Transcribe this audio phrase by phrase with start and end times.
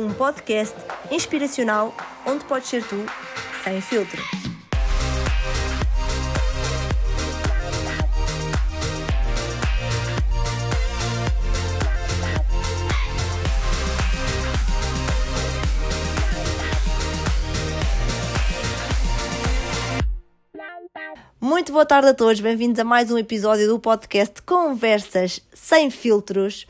[0.00, 0.74] um podcast
[1.10, 1.94] inspiracional
[2.26, 3.04] onde podes ser tu,
[3.62, 4.22] sem filtro.
[21.38, 26.66] Muito boa tarde a todos, bem-vindos a mais um episódio do podcast Conversas Sem Filtros.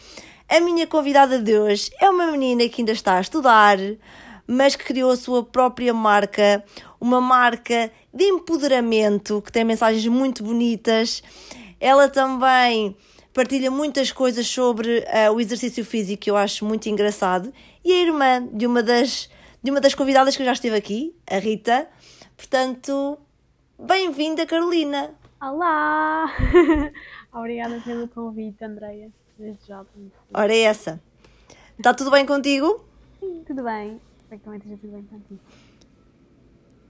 [0.51, 3.79] A minha convidada de hoje é uma menina que ainda está a estudar,
[4.49, 6.65] mas que criou a sua própria marca,
[7.01, 11.23] uma marca de empoderamento que tem mensagens muito bonitas.
[11.79, 12.97] Ela também
[13.33, 17.53] partilha muitas coisas sobre uh, o exercício físico que eu acho muito engraçado
[17.85, 19.31] e é irmã de uma das
[19.63, 21.87] de uma das convidadas que já esteve aqui, a Rita.
[22.37, 23.17] Portanto,
[23.79, 25.15] bem-vinda, Carolina.
[25.41, 26.27] Olá!
[27.33, 29.13] Obrigada pelo convite, Andreia.
[29.67, 29.85] Já.
[30.35, 31.01] Ora, é essa.
[31.79, 32.85] Está tudo bem contigo?
[33.19, 33.99] Sim, tudo bem.
[34.19, 35.41] Espero que também esteja tudo bem contigo.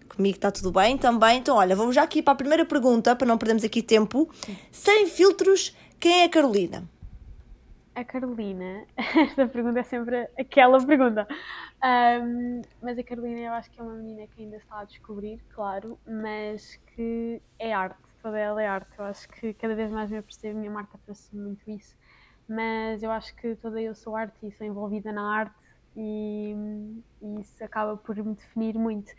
[0.08, 1.38] Comigo está tudo bem também.
[1.38, 4.28] Então, olha, vamos já aqui para a primeira pergunta, para não perdermos aqui tempo.
[4.44, 4.56] Sim.
[4.72, 6.88] Sem filtros, quem é a Carolina?
[7.94, 11.26] A Carolina, esta pergunta é sempre aquela pergunta.
[11.84, 15.40] Um, mas a Carolina eu acho que é uma menina que ainda está a descobrir,
[15.54, 18.90] claro, mas que é arte, toda ela é arte.
[18.98, 21.94] Eu acho que cada vez mais me apercebo, minha marca trouxe muito isso
[22.50, 25.54] mas eu acho que toda eu sou arte e sou envolvida na arte
[25.96, 26.52] e,
[27.22, 29.12] e, isso acaba por me definir muito.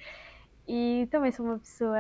[0.68, 1.98] E também sou uma pessoa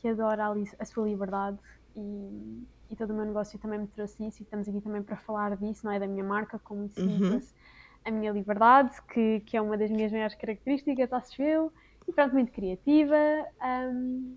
[0.00, 1.56] que adora a, a sua liberdade
[1.94, 5.16] e, e, todo o meu negócio também me trouxe isso e estamos aqui também para
[5.16, 8.00] falar disso, não é da minha marca, como simples, uhum.
[8.06, 11.72] a minha liberdade, que, que é uma das minhas maiores características, acho eu,
[12.08, 13.16] e pronto, muito criativa.
[13.62, 14.36] Um,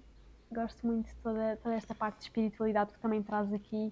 [0.51, 3.91] gosto muito de toda, toda esta parte de espiritualidade que também traz aqui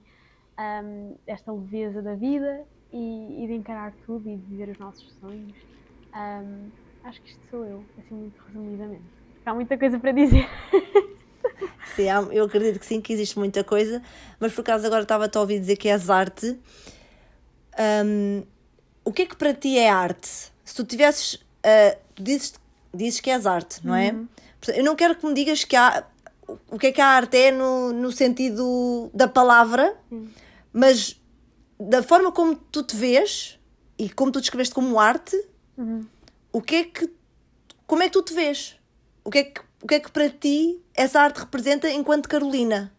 [0.57, 5.11] um, esta leveza da vida e, e, de encarar tudo e de viver os nossos
[5.19, 5.55] sonhos.
[6.15, 6.69] Um,
[7.03, 9.03] acho que isto sou eu, assim muito resumidamente.
[9.45, 10.47] Há muita coisa para dizer.
[11.95, 14.01] Sim, eu acredito que sim, que existe muita coisa,
[14.37, 16.59] mas por acaso agora estava-te a ouvir dizer que és arte.
[18.05, 18.43] Um,
[19.05, 20.51] o que é que para ti é arte?
[20.65, 21.35] Se tu tivesses.
[21.35, 22.55] Uh, tu dizes,
[22.93, 24.11] dizes que és arte, não é?
[24.11, 24.27] Uhum.
[24.75, 26.03] Eu não quero que me digas que há.
[26.69, 30.27] O que é que a arte é no, no sentido da palavra, uhum
[30.75, 31.17] mas
[31.79, 33.57] da forma como tu te vês
[33.97, 35.33] e como tu descreveste como arte,
[35.77, 36.05] uhum.
[36.51, 37.15] o que é que.
[37.87, 38.77] Como é que tu te vês?
[39.23, 42.91] O que é que, o que, é que para ti essa arte representa enquanto Carolina?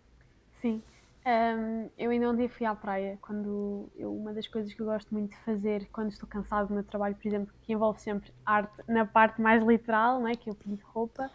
[0.63, 0.83] Sim.
[1.27, 5.13] Um, eu ainda ontem fui à praia quando eu, uma das coisas que eu gosto
[5.13, 8.73] muito de fazer quando estou cansado do meu trabalho, por exemplo, que envolve sempre arte
[8.89, 10.37] na parte mais literal, não é?
[10.37, 11.29] que eu pinto roupa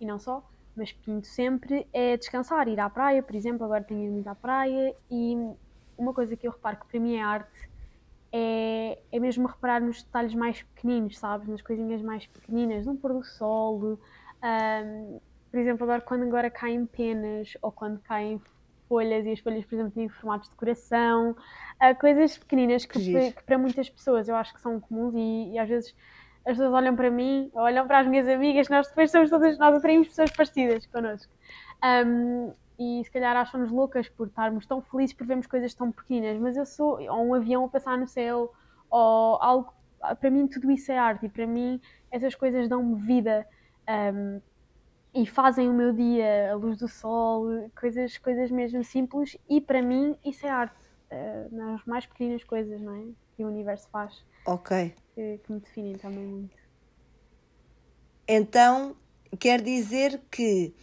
[0.00, 0.42] e não só,
[0.74, 4.96] mas pinto sempre, é descansar, ir à praia, por exemplo, agora tenho ido à praia
[5.10, 5.36] e
[5.96, 7.68] uma coisa que eu reparo que para mim é arte
[8.32, 11.48] é, é mesmo reparar nos detalhes mais pequeninos, sabes?
[11.48, 13.98] Nas coisinhas mais pequeninas, no pôr do sol.
[14.42, 15.20] Um,
[15.50, 18.40] por exemplo, agora quando agora caem penas ou quando caem
[18.88, 23.32] folhas e as folhas, por exemplo, têm formatos de coração, uh, coisas pequeninas que, que,
[23.32, 25.94] que, para muitas pessoas eu acho que são comuns e, e, às vezes
[26.44, 29.74] as pessoas olham para mim, olham para as minhas amigas, nós depois somos todas, nós
[29.74, 31.32] atraímos pessoas parecidas connosco.
[31.82, 36.38] Um, e se calhar acham-nos loucas por estarmos tão felizes por vermos coisas tão pequenas,
[36.38, 38.52] mas eu sou, ou um avião a passar no céu,
[38.90, 39.72] ou algo,
[40.20, 43.46] para mim tudo isso é arte e para mim essas coisas dão-me vida
[44.14, 44.40] um,
[45.14, 49.80] e fazem o meu dia, a luz do sol, coisas, coisas mesmo simples e para
[49.80, 50.76] mim isso é arte,
[51.10, 53.04] uh, nas mais pequenas coisas, não é?
[53.34, 54.24] Que o universo faz.
[54.46, 54.94] Ok.
[55.14, 56.56] Que, que me definem também muito.
[58.28, 58.96] Então,
[59.38, 60.74] quer dizer que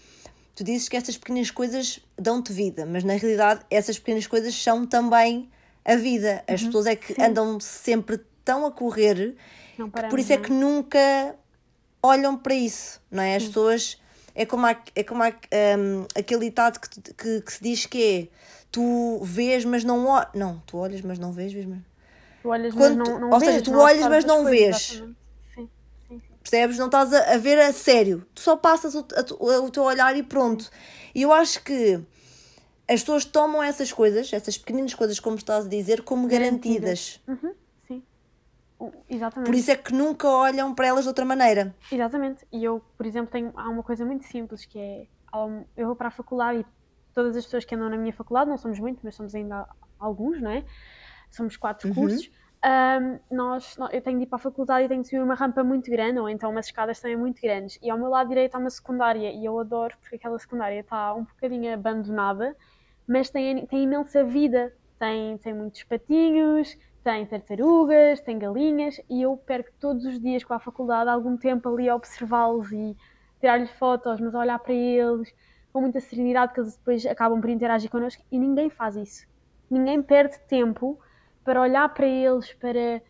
[0.56, 4.86] tu dizes que essas pequenas coisas dão-te vida, mas na realidade essas pequenas coisas são
[4.86, 5.50] também
[5.86, 6.44] a vida.
[6.48, 7.22] As uhum, pessoas é que sim.
[7.22, 9.36] andam sempre tão a correr
[9.76, 11.36] que por isso é que nunca
[12.02, 13.36] olham para isso, não é?
[13.36, 13.50] As sim.
[13.50, 14.02] pessoas.
[14.36, 18.04] É como, há, é como há, um, aquele ditado que, que, que, se diz que
[18.04, 18.28] é
[18.72, 20.30] tu vês, mas não olhas.
[20.34, 21.80] Não, tu olhas, mas não vês, vês, mas.
[22.42, 24.94] Tu olhas, Quando mas não, não Ou vês, seja, tu olhas, mas não vês.
[24.94, 25.23] Exatamente.
[26.44, 26.78] Percebes?
[26.78, 28.28] Não estás a, a ver a sério.
[28.36, 30.70] Tu só passas o, a, o teu olhar e pronto.
[31.16, 32.04] E eu acho que
[32.88, 37.22] as pessoas tomam essas coisas, essas pequeninas coisas, como estás a dizer, como garantidas.
[37.26, 37.54] Uhum,
[37.88, 38.04] sim.
[39.10, 39.50] Exatamente.
[39.50, 41.74] Por isso é que nunca olham para elas de outra maneira.
[41.90, 42.46] Exatamente.
[42.52, 45.08] E eu, por exemplo, tenho, há uma coisa muito simples que é:
[45.78, 46.66] eu vou para a faculdade e
[47.14, 49.66] todas as pessoas que andam na minha faculdade, não somos muitos, mas somos ainda
[49.98, 50.66] alguns, não é?
[51.32, 51.96] Somos quatro uhum.
[51.96, 52.30] cursos
[52.66, 55.64] um, nós, eu tenho de ir para a faculdade e tenho de subir uma rampa
[55.64, 57.78] muito grande, ou então umas escadas também muito grandes.
[57.82, 61.14] E ao meu lado direito há uma secundária, e eu adoro porque aquela secundária está
[61.14, 62.56] um bocadinho abandonada,
[63.08, 64.74] mas tem, tem imensa vida.
[65.04, 70.54] tem, tem muitos patinhos, tem tartarugas, tem galinhas e eu perco todos os dias com
[70.54, 72.96] a faculdade algum tempo ali a observá-los e
[73.40, 75.34] tirar-lhes fotos, mas a olhar para eles
[75.74, 79.28] com muita serenidade que eles depois acabam por interagir connosco e ninguém faz isso.
[79.70, 80.98] Ninguém perde tempo
[81.44, 83.02] para olhar para eles, para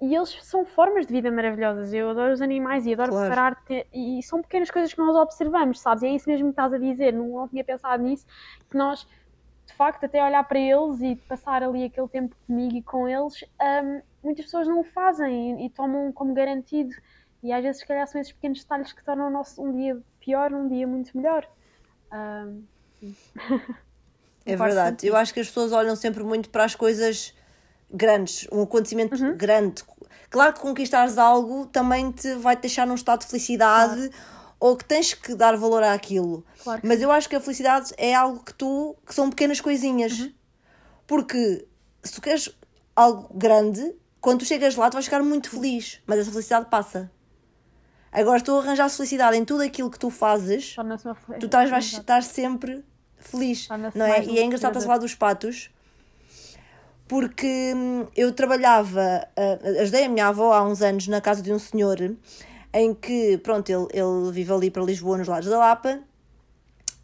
[0.00, 1.92] e eles são formas de vida maravilhosas.
[1.92, 3.34] Eu adoro os animais e adoro claro.
[3.34, 6.02] parar e são pequenas coisas que nós observamos, sabes?
[6.02, 7.12] E é isso mesmo que estás a dizer.
[7.12, 8.26] Não, não tinha pensado nisso,
[8.68, 9.06] que nós
[9.66, 13.44] de facto, até olhar para eles e passar ali aquele tempo comigo e com eles,
[13.60, 16.94] um, muitas pessoas não o fazem e, e, tomam como garantido.
[17.42, 20.00] E às vezes, se calhar, são esses pequenos detalhes que tornam o nosso um dia
[20.20, 21.48] pior um dia muito melhor.
[22.12, 22.64] Um,
[24.46, 25.06] é verdade.
[25.06, 27.34] Eu acho que as pessoas olham sempre muito para as coisas
[27.94, 29.36] grandes, um acontecimento uhum.
[29.36, 29.82] grande.
[30.28, 34.08] Claro que conquistares algo também te vai te deixar num estado de felicidade.
[34.08, 36.42] Claro ou que tens que dar valor àquilo.
[36.62, 38.96] Claro Mas eu acho que a felicidade é algo que tu.
[39.06, 40.18] que são pequenas coisinhas.
[40.20, 40.32] Uhum.
[41.06, 41.66] Porque
[42.02, 42.48] se tu queres
[42.96, 46.00] algo grande, quando tu chegas lá, tu vais ficar muito feliz.
[46.06, 47.10] Mas essa felicidade passa.
[48.10, 50.76] Agora, se tu arranjas felicidade em tudo aquilo que tu fazes,
[51.38, 52.82] tu estás, vais estar sempre
[53.18, 53.68] feliz.
[53.94, 54.24] Não é?
[54.24, 55.70] E é engraçado estás a falar dos patos,
[57.06, 61.52] porque hum, eu trabalhava, uh, ajudei a minha avó há uns anos na casa de
[61.52, 61.98] um senhor
[62.72, 66.00] em que, pronto, ele, ele vive ali para Lisboa, nos lados da Lapa,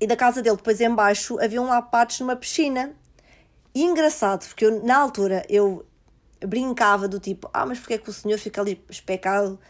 [0.00, 2.92] e da casa dele, depois embaixo, havia um lapatos numa piscina.
[3.74, 5.86] E engraçado, porque eu, na altura eu
[6.44, 9.60] brincava do tipo, ah, mas porquê é que o senhor fica ali especado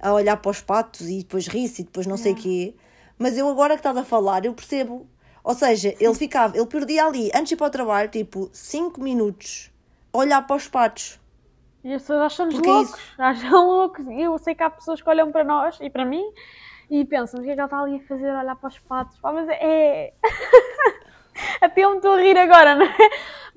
[0.00, 2.74] a olhar para os patos e depois ri-se e depois não sei o quê.
[3.18, 5.06] Mas eu agora que estás a falar, eu percebo.
[5.44, 9.00] Ou seja, ele ficava, ele perdia ali, antes de ir para o trabalho, tipo, 5
[9.02, 9.71] minutos
[10.12, 11.20] olhar para os patos.
[11.84, 13.22] E as pessoas acham-nos é loucos, isso?
[13.22, 14.06] acham loucos.
[14.08, 16.24] Eu sei que há pessoas que olham para nós e para mim
[16.90, 18.30] e pensam: o que é que ela está ali a fazer?
[18.32, 19.18] Olhar para os patos.
[19.18, 20.12] Pá, mas é.
[21.60, 22.96] Até eu me estou a rir agora, não é?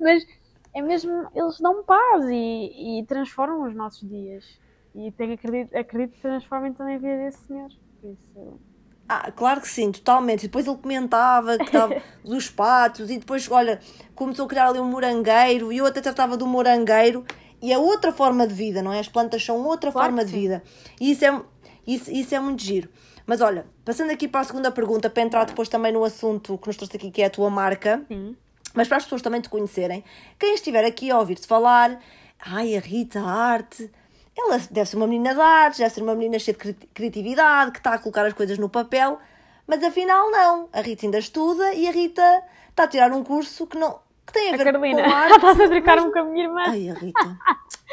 [0.00, 0.26] Mas
[0.74, 1.28] é mesmo.
[1.34, 4.58] Eles dão paz e, e transformam os nossos dias.
[4.94, 7.70] E tenho, acredito, acredito que transformem também a vida desse senhor.
[8.00, 8.60] Por isso.
[9.08, 10.44] Ah, claro que sim, totalmente.
[10.44, 13.80] E depois ele comentava que estava dos patos e depois, olha,
[14.14, 17.24] começou a criar ali um morangueiro e eu até tratava do morangueiro
[17.62, 18.98] e é outra forma de vida, não é?
[18.98, 20.62] As plantas são outra claro forma de vida.
[21.00, 21.40] E isso é,
[21.86, 22.88] isso, isso é muito giro.
[23.26, 26.66] Mas olha, passando aqui para a segunda pergunta, para entrar depois também no assunto que
[26.66, 28.36] nos trouxe aqui, que é a tua marca, Sim.
[28.74, 30.04] mas para as pessoas também te conhecerem,
[30.38, 32.00] quem estiver aqui a ouvir-te falar,
[32.44, 33.90] ai, a Rita, a arte,
[34.36, 37.78] ela deve ser uma menina de artes, deve ser uma menina cheia de criatividade, que
[37.78, 39.18] está a colocar as coisas no papel,
[39.66, 40.68] mas afinal não.
[40.72, 44.32] A Rita ainda estuda e a Rita está a tirar um curso que não, que
[44.32, 45.02] tem a, a ver Carolina.
[45.02, 45.36] com arte.
[45.36, 46.64] Estás a trocar-me com a minha irmã.
[46.66, 47.38] Ai, a Rita.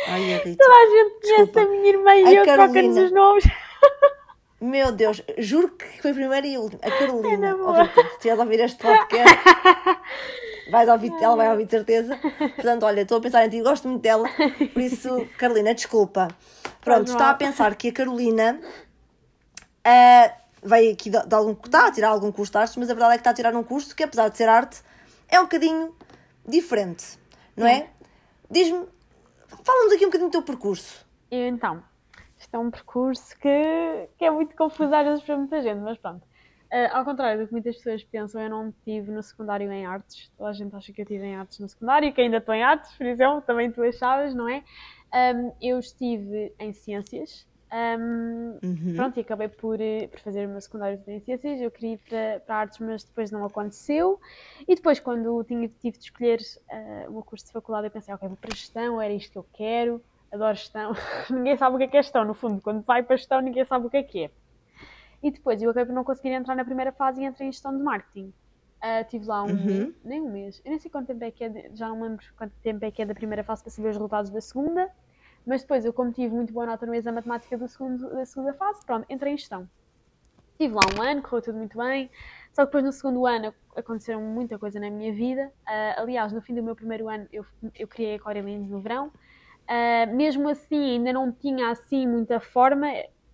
[0.07, 0.63] Ai, a Rita.
[0.63, 1.61] Toda a gente conhece Desculpa.
[1.61, 3.43] a minha irmã e a eu troca-nos os nomes.
[4.59, 6.81] Meu Deus, juro que foi a primeira e a última.
[6.83, 7.47] A Carolina.
[7.47, 9.39] É oh, Rita, se estiveres a ouvir este podcast,
[10.69, 12.17] vais ouvir, ela vai ouvir de certeza.
[12.55, 14.27] Portanto, olha, estou a pensar em ti, gosto muito dela.
[14.73, 16.27] Por isso, Carolina, desculpa.
[16.81, 21.51] Pronto, estava a pensar que a Carolina uh, veio aqui de, de algum.
[21.51, 23.55] está a tirar algum curso de artes, mas a verdade é que está a tirar
[23.55, 24.81] um curso que, apesar de ser arte,
[25.29, 25.95] é um bocadinho
[26.45, 27.17] diferente,
[27.55, 27.89] não é?
[28.49, 28.85] Diz-me,
[29.63, 31.05] fala-nos aqui um bocadinho do teu percurso.
[31.31, 31.83] Então,
[32.37, 35.97] isto é um percurso que, que é muito confuso às vezes para muita gente, mas
[35.97, 36.21] pronto.
[36.73, 40.31] Uh, ao contrário do que muitas pessoas pensam, eu não estive no secundário em artes.
[40.35, 42.63] Toda a gente acha que eu estive em artes no secundário, que ainda estou em
[42.63, 44.63] artes, por exemplo, também tu achavas, não é?
[45.13, 48.93] Um, eu estive em ciências, um, uhum.
[48.95, 51.59] Pronto, e acabei por, eh, por fazer o meu secundário em ciências.
[51.59, 54.19] Eu queria ir para, para artes, mas depois não aconteceu.
[54.67, 56.39] E depois, quando tinha, tive de escolher
[56.71, 59.37] uh, o meu curso de faculdade, eu pensei, ok, vou para gestão, era isto que
[59.39, 60.03] eu quero.
[60.31, 60.93] Adoro gestão.
[61.31, 62.61] ninguém sabe o que é, que é gestão, no fundo.
[62.61, 64.31] Quando vai para gestão, ninguém sabe o que é que é.
[65.23, 67.75] E depois, eu acabei por não conseguir entrar na primeira fase e entrei em gestão
[67.75, 68.33] de marketing.
[68.83, 69.65] Uh, tive lá um uhum.
[69.65, 72.01] mês, nem um mês, eu nem sei quanto tempo é que é, de, já não
[72.01, 74.91] lembro quanto tempo é que é da primeira fase para saber os resultados da segunda.
[75.45, 78.25] Mas depois, eu como tive muito boa nota no exame de matemática do segundo, da
[78.25, 79.69] segunda fase, pronto, entrei em gestão.
[80.51, 82.09] Estive lá um ano, correu tudo muito bem,
[82.51, 85.51] só que depois no segundo ano aconteceram muita coisa na minha vida.
[85.65, 87.45] Uh, aliás, no fim do meu primeiro ano eu,
[87.77, 89.07] eu criei a Corelines no verão.
[89.07, 92.87] Uh, mesmo assim, ainda não tinha assim muita forma,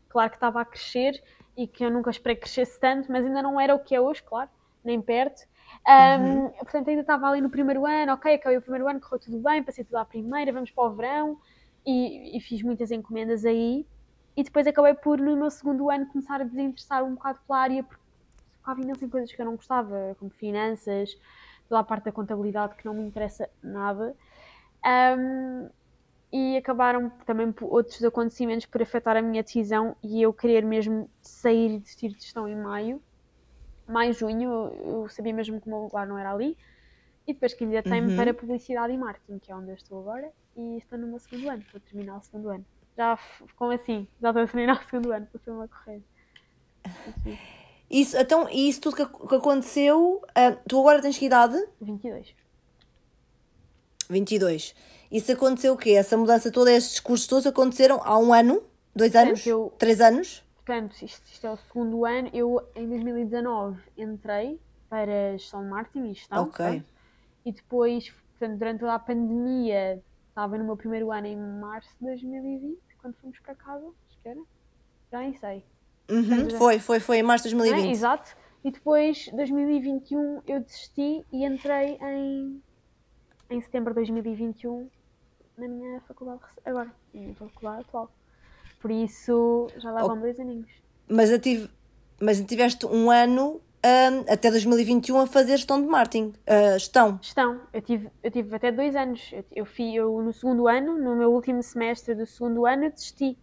[0.07, 1.21] claro que estava a crescer
[1.59, 3.99] e que eu nunca esperei que crescesse tanto, mas ainda não era o que é
[3.99, 4.49] hoje, claro,
[4.81, 5.45] nem perto.
[5.85, 6.49] Um, uhum.
[6.51, 9.61] Portanto, ainda estava ali no primeiro ano, ok, acabei o primeiro ano, correu tudo bem,
[9.61, 11.37] passei tudo à primeira, vamos para o verão
[11.85, 13.85] e, e, fiz muitas encomendas aí.
[14.37, 17.83] E depois acabei por, no meu segundo ano, começar a desinteressar um bocado pela área,
[17.83, 18.01] porque
[18.61, 21.13] focava imenso em coisas que eu não gostava, como finanças,
[21.67, 24.15] toda a parte da contabilidade que não me interessa nada.
[25.17, 25.69] Um,
[26.31, 31.09] e acabaram também por outros acontecimentos por afetar a minha decisão e eu querer mesmo
[31.21, 33.01] sair e desistir de gestão em maio.
[33.87, 36.55] Maio, junho, eu sabia mesmo que o meu lugar não era ali.
[37.27, 38.15] E depois candidatei-me Uhum.
[38.15, 41.49] para Publicidade e Marketing, que é onde eu estou agora, e estou no meu segundo
[41.49, 42.65] ano, vou terminar o segundo ano.
[42.97, 43.17] Já,
[43.55, 44.07] como assim?
[44.21, 46.01] Já estou a terminar o segundo ano, passou-me a correr.
[47.07, 47.37] Assim,
[47.89, 51.55] Isso, então, e isso tudo que, que aconteceu, ah, tu agora tens que idade?
[51.81, 52.35] 22.
[54.09, 54.75] 22.
[55.11, 55.91] Isso aconteceu o quê?
[55.91, 58.61] Essa mudança toda, estes cursos todos aconteceram há um ano?
[58.95, 59.45] Dois anos?
[59.45, 60.43] eu- Três anos?
[60.65, 62.29] Portanto, isto, isto é o segundo ano.
[62.31, 66.43] Eu, em 2019, entrei para gestão de marketing e gestão.
[66.43, 66.65] Ok.
[66.65, 66.85] pronto.
[67.45, 72.05] E depois, portanto, durante toda a pandemia, estava no meu primeiro ano em março de
[72.05, 74.39] 2020, quando fomos para casa, acho que era.
[75.11, 75.63] Já nem sei.
[76.09, 77.69] Uhum, Portanto, foi, foi, foi em março de não é?
[77.69, 77.95] 2020.
[77.95, 78.35] Exato.
[78.63, 82.61] E depois, 2021, eu desisti e entrei em,
[83.49, 84.89] em setembro de 2021
[85.59, 88.11] na minha faculdade, agora, na minha faculdade atual.
[88.79, 90.71] Por isso, já lá vão dois aninhos.
[91.07, 91.69] Mas, eu tive,
[92.21, 96.33] mas tiveste um ano ahm, até 2021 a fazer gestão de marketing.
[96.47, 97.19] ah, gestão.
[97.21, 99.29] Gestão, eu tive, eu tive até dois anos.
[99.33, 102.91] Eu, eu, fui, eu no segundo ano, no meu último semestre do segundo ano, eu
[102.91, 103.37] desisti.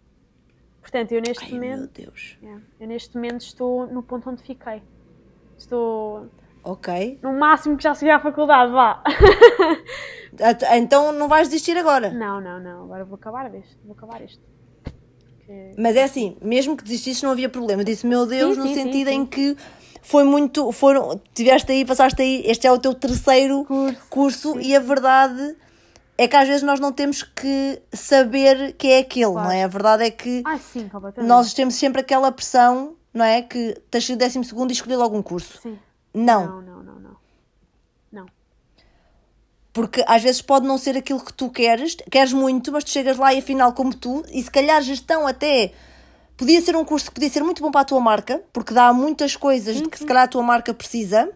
[0.80, 2.38] Portanto, eu neste Ai, meu momento, Deus.
[2.42, 4.82] é, eu neste momento estou no ponto onde fiquei.
[5.58, 6.30] Estou
[6.66, 7.18] Ok.
[7.22, 9.02] no máximo que já cheguei à faculdade, vá.
[10.74, 12.10] Então não vais desistir agora.
[12.10, 12.84] Não, não, não.
[12.84, 13.76] Agora vou acabar este.
[13.84, 14.40] Vou acabar este.
[15.46, 17.80] Que- Mas é assim, mesmo que desistisse não havia problema.
[17.82, 19.14] Eu disse, meu Deus, Sim, no sim, sentido sim.
[19.16, 19.56] em que
[20.02, 24.76] foi muito, foram, tiveste aí, passaste aí, este é o teu terceiro Curso, curso e
[24.76, 25.56] a verdade
[26.18, 29.48] é que às vezes nós não temos que saber que é aquele, Claro.
[29.48, 29.64] não é?
[29.64, 33.40] A verdade é que Ah, sim, nós temos sempre aquela pressão, não é?
[33.42, 35.58] Que tens de décimo segundo e escolher logo um curso.
[35.62, 35.78] Sim.
[36.18, 37.16] Não, Não, não, não, não.
[38.10, 38.26] Não.
[39.72, 43.18] porque às vezes pode não ser aquilo que tu queres, queres muito, mas tu chegas
[43.18, 45.72] lá e afinal como tu, e se calhar gestão até
[46.36, 48.92] podia ser um curso que podia ser muito bom para a tua marca, porque dá
[48.92, 51.30] muitas coisas de que se calhar a tua marca precisa,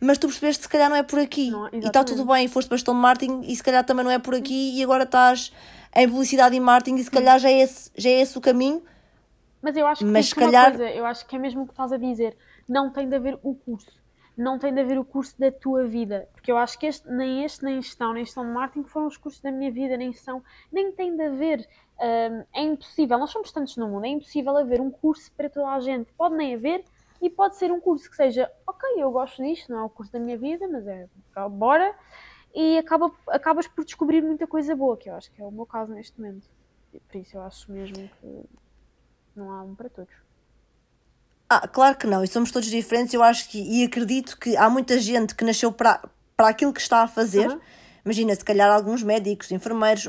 [0.00, 1.50] mas tu percebeste que se calhar não é por aqui.
[1.50, 4.18] Não, e está tudo bem, foste para de marketing e se calhar também não é
[4.18, 5.52] por aqui e agora estás
[5.94, 8.82] em publicidade e marketing e se calhar já é esse, já é esse o caminho.
[9.60, 11.72] Mas eu acho que Mas uma calhar- coisa, eu acho que é mesmo o que
[11.72, 12.36] estás a dizer.
[12.72, 14.00] Não tem de haver o curso.
[14.34, 16.26] Não tem de haver o curso da tua vida.
[16.32, 19.18] Porque eu acho que este, nem este, nem gestão, nem gestão de marketing foram os
[19.18, 20.42] cursos da minha vida, nem são.
[20.72, 21.68] Nem tem de haver.
[22.00, 23.18] hum, é impossível.
[23.18, 24.06] Nós somos tantos no mundo.
[24.06, 26.10] É impossível haver um curso para toda a gente.
[26.14, 26.82] Pode nem haver.
[27.20, 30.10] E pode ser um curso que seja, ok, eu gosto disto, não é o curso
[30.10, 31.06] da minha vida, mas é,
[31.50, 31.94] bora.
[32.54, 35.66] E acaba, acabas por descobrir muita coisa boa, que eu acho que é o meu
[35.66, 36.48] caso neste momento.
[36.90, 38.44] Por isso eu acho mesmo que
[39.36, 40.21] não há um para todos.
[41.54, 43.12] Ah, claro que não, e somos todos diferentes.
[43.12, 46.00] Eu acho que, e acredito que há muita gente que nasceu para,
[46.34, 47.46] para aquilo que está a fazer.
[47.50, 47.60] Uhum.
[48.06, 50.08] Imagina, se calhar alguns médicos, enfermeiros,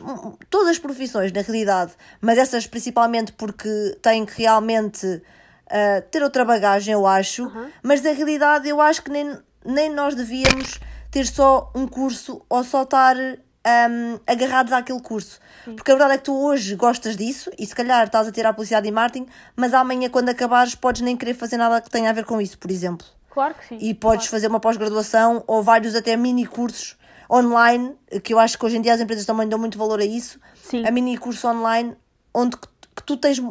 [0.50, 3.70] todas as profissões, na realidade, mas essas principalmente porque
[4.02, 5.22] têm que realmente
[5.70, 7.44] ah, ter outra bagagem, eu acho.
[7.44, 7.70] Uhum.
[7.82, 10.80] Mas na realidade, eu acho que nem, nem nós devíamos
[11.12, 13.18] ter só um curso ou só estar
[13.66, 15.40] hum, agarrados àquele curso.
[15.64, 18.50] Porque a verdade é que tu hoje gostas disso e se calhar estás a tirar
[18.50, 22.10] a publicidade e marketing, mas amanhã, quando acabares, podes nem querer fazer nada que tenha
[22.10, 23.06] a ver com isso, por exemplo.
[23.30, 23.78] Claro que sim.
[23.80, 24.32] E podes claro.
[24.32, 26.98] fazer uma pós-graduação ou vários até mini cursos
[27.32, 30.06] online, que eu acho que hoje em dia as empresas também dão muito valor a
[30.06, 30.40] isso.
[30.56, 30.86] Sim.
[30.86, 31.96] A mini curso online,
[32.34, 33.42] onde que, que tu tens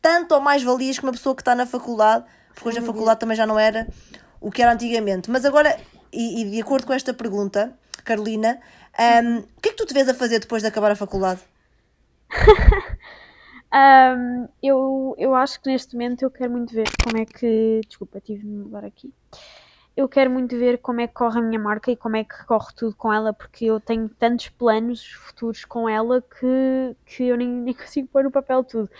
[0.00, 2.24] tanto ou mais valias que uma pessoa que está na faculdade,
[2.54, 3.88] porque hoje a faculdade também já não era
[4.40, 5.30] o que era antigamente.
[5.30, 5.76] Mas agora,
[6.12, 7.72] e, e de acordo com esta pergunta,
[8.04, 8.60] Carolina,
[8.98, 11.40] hum, o que é que tu te vês a fazer depois de acabar a faculdade?
[13.72, 17.80] Ahm, eu, eu acho que neste momento eu quero muito ver como é que.
[17.86, 19.12] Desculpa, tive de mudar aqui.
[19.96, 22.44] Eu quero muito ver como é que corre a minha marca e como é que
[22.46, 27.36] corre tudo com ela, porque eu tenho tantos planos futuros com ela que, que eu
[27.36, 28.90] nem, nem consigo pôr no papel tudo.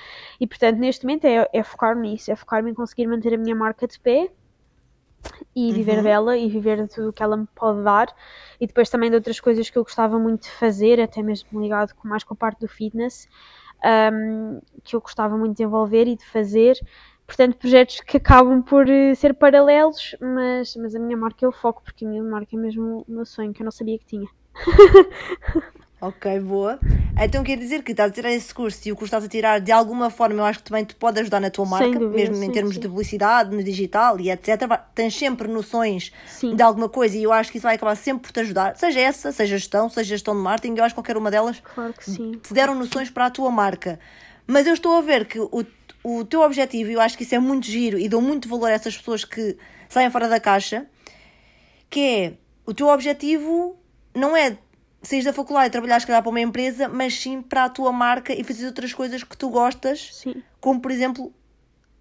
[0.41, 3.55] E portanto, neste momento é, é focar nisso, é focar-me em conseguir manter a minha
[3.55, 4.31] marca de pé
[5.55, 8.09] e viver dela e viver de tudo o que ela me pode dar.
[8.61, 11.95] E depois também de outras coisas que eu gostava muito de fazer, até mesmo ligado
[11.95, 13.29] com, mais com a parte do fitness,
[14.13, 16.79] um, que eu gostava muito de desenvolver e de fazer.
[17.27, 21.53] Portanto, projetos que acabam por eh, ser paralelos, mas, mas a minha marca é o
[21.53, 24.05] foco, porque a minha marca é mesmo o meu sonho, que eu não sabia que
[24.05, 24.29] tinha.
[26.03, 26.81] Ok, boa.
[27.17, 29.61] Então quer dizer que estás a tirar esse curso e o curso estás a tirar,
[29.61, 32.35] de alguma forma, eu acho que também te pode ajudar na tua marca, dúvida, mesmo
[32.43, 32.81] em sim, termos sim.
[32.81, 34.63] de publicidade, no digital e etc.
[34.97, 36.57] Tens sempre noções Sim.
[36.57, 38.99] de alguma coisa e eu acho que isso vai acabar sempre por te ajudar, seja
[38.99, 42.11] essa, seja gestão, seja gestão de marketing, eu acho que qualquer uma delas Claro que
[42.11, 42.33] sim.
[42.33, 44.01] te deram noções para a tua marca.
[44.45, 45.65] Mas eu estou a ver que o,
[46.03, 48.71] o teu objetivo, e eu acho que isso é muito giro e dou muito valor
[48.71, 49.57] a essas pessoas que
[49.89, 50.85] saem fora da caixa,
[51.89, 52.33] que é
[52.67, 53.77] o teu objetivo
[54.15, 54.59] não é
[55.03, 57.93] sair da faculdade e trabalhar se calhar para uma empresa, mas sim para a tua
[57.93, 60.43] marca e fazer outras coisas que tu gostas, Sim.
[60.61, 61.33] como por exemplo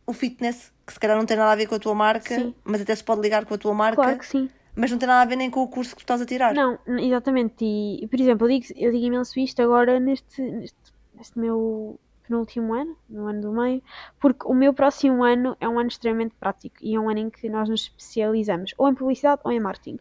[0.06, 2.54] o fitness, que se calhar não tem nada a ver com a tua marca, Sim.
[2.64, 4.02] mas até se pode ligar com a tua marca.
[4.02, 4.50] Claro que sim.
[4.76, 6.54] mas não tem nada a ver nem com o curso que tu estás a tirar.
[6.54, 7.64] Não, exatamente.
[7.66, 10.78] E, por exemplo, eu digo, eu digo imenso isto agora neste, neste,
[11.14, 13.82] neste meu penúltimo ano, no ano do meio,
[14.20, 17.30] porque o meu próximo ano é um ano extremamente prático e é um ano em
[17.30, 20.00] que nós nos especializamos ou em publicidade ou em marketing.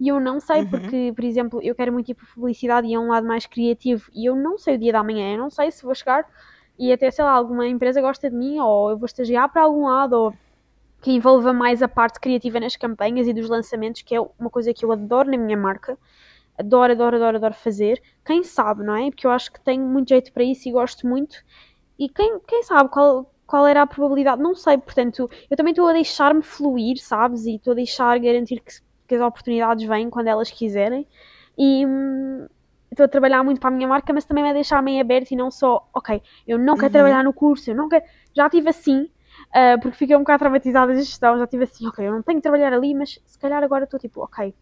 [0.00, 0.66] E eu não sei, Uhum.
[0.66, 4.10] porque, por exemplo, eu quero muito ir para publicidade e é um lado mais criativo
[4.14, 6.26] e eu não sei o dia da manhã, eu não sei se vou chegar
[6.78, 9.86] e até, sei lá, alguma empresa gosta de mim ou eu vou estagiar para algum
[9.86, 10.34] lado ou
[11.02, 14.72] que envolva mais a parte criativa nas campanhas e dos lançamentos, que é uma coisa
[14.72, 15.98] que eu adoro na minha marca.
[16.58, 18.00] Adoro, adoro, adoro, adoro fazer.
[18.24, 19.10] Quem sabe, não é?
[19.10, 21.36] Porque eu acho que tenho muito jeito para isso e gosto muito.
[21.98, 24.42] E quem, quem sabe qual, qual era a probabilidade?
[24.42, 27.44] Não sei, portanto, eu também estou a deixar-me fluir, sabes?
[27.46, 28.72] E estou a deixar garantir que,
[29.08, 31.06] que as oportunidades vêm quando elas quiserem.
[31.58, 32.46] E hum,
[32.90, 35.36] estou a trabalhar muito para a minha marca, mas também a deixar-me em aberto e
[35.36, 36.92] não só, ok, eu não quero Uhum.
[36.92, 38.04] trabalhar no curso, eu não quero.
[38.36, 39.08] Já tive assim,
[39.54, 42.38] Uh, porque fiquei um bocado traumatizada da gestão, já tive assim, ok, eu não tenho
[42.38, 44.54] que trabalhar ali, mas se calhar agora estou tipo, ok,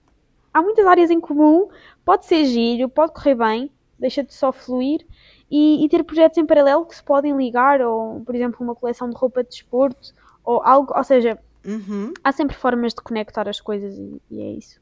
[0.53, 1.69] há muitas áreas em comum,
[2.05, 5.07] pode ser giro, pode correr bem, deixa-te só fluir
[5.51, 9.09] e, e ter projetos em paralelo que se podem ligar, ou por exemplo uma coleção
[9.11, 10.13] de roupa de desporto,
[10.45, 12.13] ou algo, ou seja, Uhum.
[12.25, 14.81] há sempre formas de conectar as coisas e, e é isso.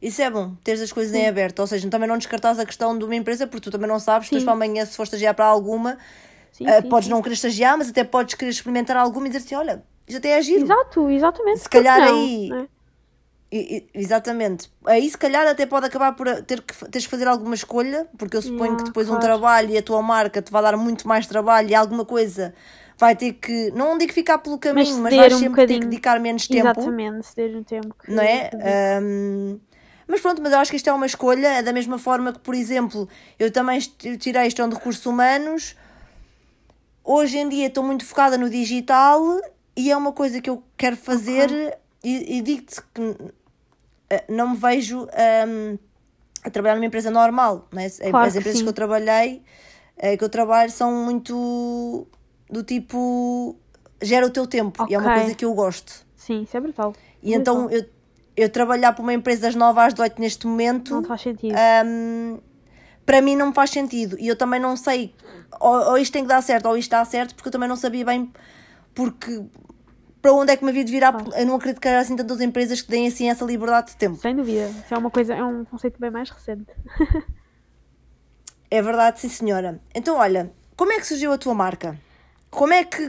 [0.00, 2.96] Isso é bom, teres as coisas em aberto, ou seja, também não descartas a questão
[2.98, 4.44] de uma empresa, porque tu também não sabes, Sim.
[4.44, 5.98] para amanhã, se for estagiar para alguma,
[6.52, 7.10] Sim, sim, podes sim.
[7.10, 10.30] não querer estagiar, mas até podes querer experimentar alguma e dizer assim: olha, isto até
[10.38, 10.62] é giro.
[10.64, 11.58] Exato, exatamente.
[11.60, 12.68] Se calhar não, aí- é?
[13.50, 14.70] E- e- exatamente.
[14.84, 18.36] Aí se calhar até pode acabar por ter que, teres que fazer alguma escolha, porque
[18.36, 19.26] eu suponho Yeah, que depois um claro.
[19.26, 22.54] trabalho e a tua marca te vai dar muito mais trabalho e alguma coisa
[22.98, 25.86] vai ter que, não digo ficar pelo caminho, mas, ceder vais um sempre ter que
[25.86, 26.68] dedicar menos tempo.
[26.68, 28.48] Exatamente, se der um tempo que não é?
[28.48, 29.60] que- Ahm,
[30.08, 32.38] mas pronto, mas eu acho que isto é uma escolha, é da mesma forma que,
[32.38, 35.76] por exemplo, eu também tirei gestão de recursos humanos,
[37.04, 39.20] hoje em dia estou muito focada no digital
[39.76, 43.16] e é uma coisa que eu quero fazer e, e digo-te que
[44.10, 45.76] eh, não me vejo ahm,
[46.44, 47.86] a trabalhar numa empresa normal, não é?
[47.86, 48.64] As Claro as que empresas sim.
[48.64, 49.42] que eu trabalhei,
[49.98, 52.06] eh, que eu trabalho, são muito
[52.50, 53.56] do tipo
[54.02, 56.04] gera o teu tempo e é uma coisa que eu gosto.
[56.14, 56.94] Sim, isso é brutal.
[57.22, 57.84] E então eu,
[58.36, 61.54] eu trabalhar para uma empresa das 9 às 18 neste momento, Não faz sentido.
[61.86, 62.38] hum,
[63.04, 64.16] para mim não faz sentido.
[64.18, 65.14] E eu também não sei,
[65.60, 67.76] ou, ou isto tem que dar certo, ou isto dá certo, porque eu também não
[67.76, 68.32] sabia bem
[68.94, 69.44] porque
[70.22, 71.14] para onde é que me havia de virar.
[71.36, 74.16] Eu não acredito que há assim tantas empresas que deem assim essa liberdade de tempo.
[74.16, 74.68] Sem dúvida.
[74.84, 76.66] Isso é uma coisa, é um conceito bem mais recente.
[78.68, 79.80] É verdade, sim senhora.
[79.94, 81.96] Então olha, como é que surgiu a tua marca?
[82.50, 83.08] Como é que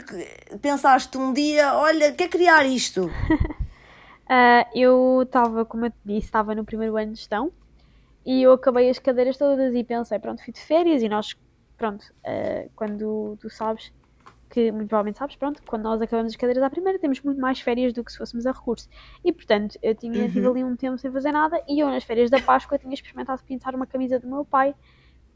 [0.62, 3.10] pensaste um dia, olha, quer criar isto?
[4.30, 7.50] Ah, eu estava, como eu te disse, estava no primeiro ano de gestão
[8.26, 11.34] e eu acabei as cadeiras todas e pensei, pronto, fui de férias e nós,
[11.78, 13.90] pronto, ah, quando tu sabes
[14.50, 17.62] que, muito provavelmente sabes, pronto, quando nós acabamos as cadeiras à primeira temos muito mais
[17.62, 18.90] férias do que se fôssemos a recurso.
[19.24, 22.30] E portanto, eu tinha, tive ali um tempo sem fazer nada e eu nas férias
[22.30, 24.76] da Páscoa tinha experimentado pintar uma camisa do meu pai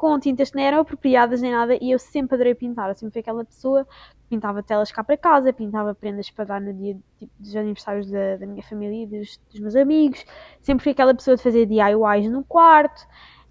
[0.01, 3.13] com tintas que nem eram apropriadas nem nada e eu sempre adorei pintar, eu sempre
[3.13, 6.97] fui aquela pessoa que pintava telas cá para casa, pintava prendas para dar no dia
[7.19, 10.25] tipo, dos aniversários da, da minha família e dos, dos meus amigos,
[10.59, 13.07] sempre fui aquela pessoa de fazer DIYs no quarto.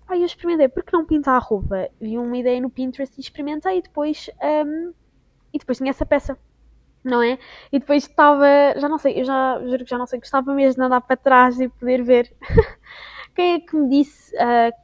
[0.09, 1.89] Aí eu experimentei, por que não pintar a roupa?
[2.01, 4.29] Vi uma ideia no Pinterest e experimentei e depois,
[4.67, 4.93] hum,
[5.55, 6.37] e depois tinha essa peça.
[7.05, 7.39] Não é?
[7.71, 8.45] E depois estava,
[8.77, 11.17] já não sei, eu já juro que já não sei, gostava mesmo de andar para
[11.17, 12.35] trás e poder ver
[13.35, 14.35] quem é que me disse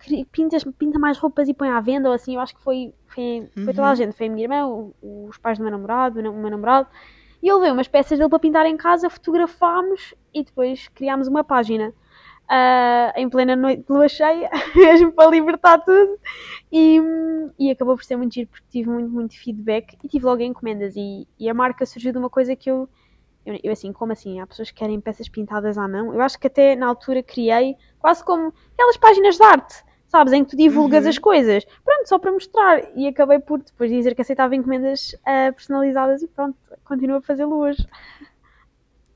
[0.02, 2.08] que pintas, pinta mais roupas e põe à venda?
[2.08, 4.66] Ou assim, eu acho que foi, foi, foi toda a gente, foi a minha irmã,
[4.66, 4.94] o-
[5.28, 6.88] os pais do meu namorado, o meu namorado,
[7.42, 11.44] e ele veio umas peças dele para pintar em casa, fotografámos e depois criámos uma
[11.44, 11.92] página.
[12.48, 16.16] Ah, em plena noite de lua cheia, mesmo para libertar tudo,
[16.70, 17.00] e,
[17.58, 20.94] e acabou por ser muito giro porque tive muito, muito feedback e tive logo encomendas.
[20.96, 22.88] E, e a marca surgiu de uma coisa que eu
[23.46, 24.40] eu, eu assim, como assim?
[24.40, 26.12] Há pessoas que querem peças pintadas à mão?
[26.12, 30.32] Eu acho que até na altura criei quase como aquelas páginas de arte, sabes?
[30.32, 31.10] Em que tu divulgas Uhum.
[31.10, 31.64] as coisas.
[31.84, 32.82] Pronto, só para mostrar.
[32.96, 37.56] E acabei por depois dizer que aceitava encomendas ah, personalizadas e pronto, continuo a fazê-lo
[37.56, 37.86] hoje.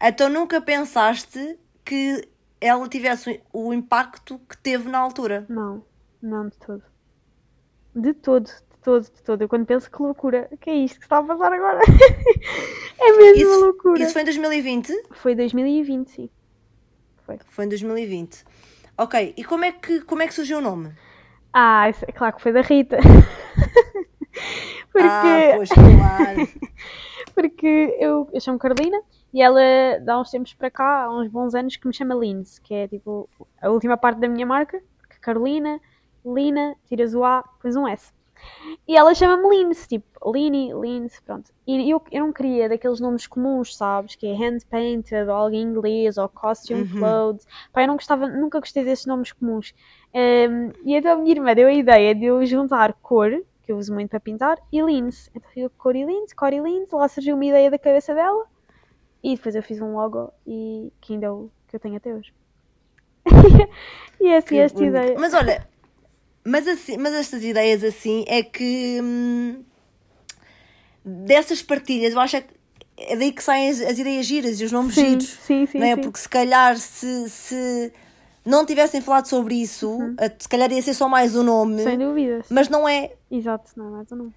[0.03, 2.27] Então nunca pensaste que
[2.61, 5.45] ela tivesse o impacto que teve na altura?
[5.49, 5.85] Não,
[6.23, 6.83] não de todo.
[7.95, 9.43] De todo, todo, de todo.
[9.43, 11.81] Eu quando penso que loucura, o que é isto que está a passar agora?
[12.99, 13.99] é mesmo uma Isso, loucura.
[14.03, 14.93] isso foi em 2020?
[15.13, 16.31] Foi 2020, sim.
[17.49, 18.45] Foi em 2020.
[18.99, 20.93] Ok, e como é que, como é que surgiu o nome?
[21.53, 22.99] Ah, isso é claro que foi da Rita.
[24.93, 26.49] Porque Ah, pois, claro.
[27.35, 29.01] porque eu, eu chamo Carolina
[29.33, 29.61] e ela
[30.05, 32.89] dá uns tempos para cá, há uns bons anos, que me chama Lins, que é
[32.89, 33.29] tipo
[33.61, 35.81] a última parte da minha marca, que Carolina,
[36.25, 38.13] Lina, tiras o A, depois um S.
[38.87, 41.51] E ela chama-me Lince, tipo, Lini, Lince, pronto.
[41.67, 44.17] E eu, eu não queria daqueles nomes comuns, sabes?
[44.17, 46.99] Que é hand painted, ou algo em inglês, ou costume Uhum.
[46.99, 47.47] clothes.
[47.73, 49.73] Pá, eu não gostava, nunca gostei desses nomes comuns.
[50.15, 53.31] Um, e então a minha irmã deu a ideia de eu juntar cor,
[53.63, 55.31] que eu uso muito para pintar, e lince.
[55.35, 56.95] Então fica cor e lince, cor e lince.
[56.95, 58.45] Lá surgiu uma ideia da cabeça dela.
[59.23, 62.15] E depois eu fiz um logo e que ainda é o que eu tenho até
[62.15, 62.33] hoje.
[64.21, 64.85] e é assim Que esta bonito.
[64.85, 65.19] ideia.
[65.19, 65.67] Mas olha,
[66.45, 69.63] mas, assim, mas estas ideias assim é que hum,
[71.05, 72.47] dessas partilhas, eu acho que
[72.99, 75.29] é daí que saem as, as ideias giras e os nomes Sim, giros.
[75.47, 75.95] sim, sim, não é?
[75.95, 76.01] sim.
[76.03, 77.93] Porque se calhar se, se
[78.45, 81.85] não tivessem falado sobre isso, eh, se calhar ia ser só mais um nome, Uhum.
[81.85, 82.47] Sem dúvidas.
[82.51, 83.13] mas não é.
[83.31, 84.33] Exato, não é mais não.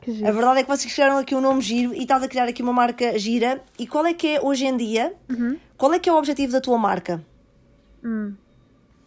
[0.00, 2.44] Que A verdade é que vocês criaram aqui um nome giro e estás a criar
[2.48, 3.60] aqui uma marca gira.
[3.78, 5.12] E qual é que é hoje em dia?
[5.28, 5.58] Uhum.
[5.76, 7.22] Qual é que é o objetivo da tua marca?
[8.04, 8.32] Hum.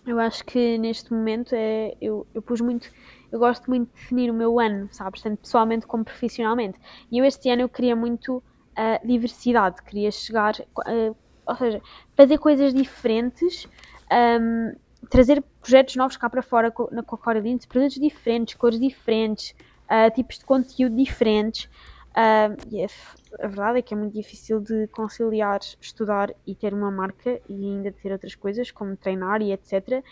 [0.06, 2.90] Eu acho que neste momento é, eu, eu pus muito,
[3.32, 6.80] eu gosto muito de definir o meu ano, sabes, tanto pessoalmente como profissionalmente.
[7.12, 8.44] E eu este ano eu queria muito
[8.76, 10.56] a diversidade, queria chegar,
[10.88, 11.14] ah,
[11.46, 11.82] ou seja,
[12.18, 13.68] fazer coisas diferentes,
[14.12, 14.74] ahm,
[15.10, 19.54] trazer projetos novos cá para fora co- na Cocorelines, produtos diferentes, cores diferentes,
[19.88, 21.70] ah, tipos de conteúdo diferentes.
[22.14, 26.56] Ah, e a, f- a verdade é que é muito difícil de conciliar estudar e
[26.56, 30.04] ter uma marca e ainda ter outras coisas, como treinar e etc.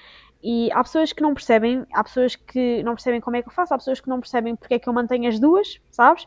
[0.42, 3.54] E há pessoas que não percebem, há pessoas que não percebem como é que eu
[3.54, 6.26] faço, há pessoas que não percebem porque é que eu mantenho as duas, sabes?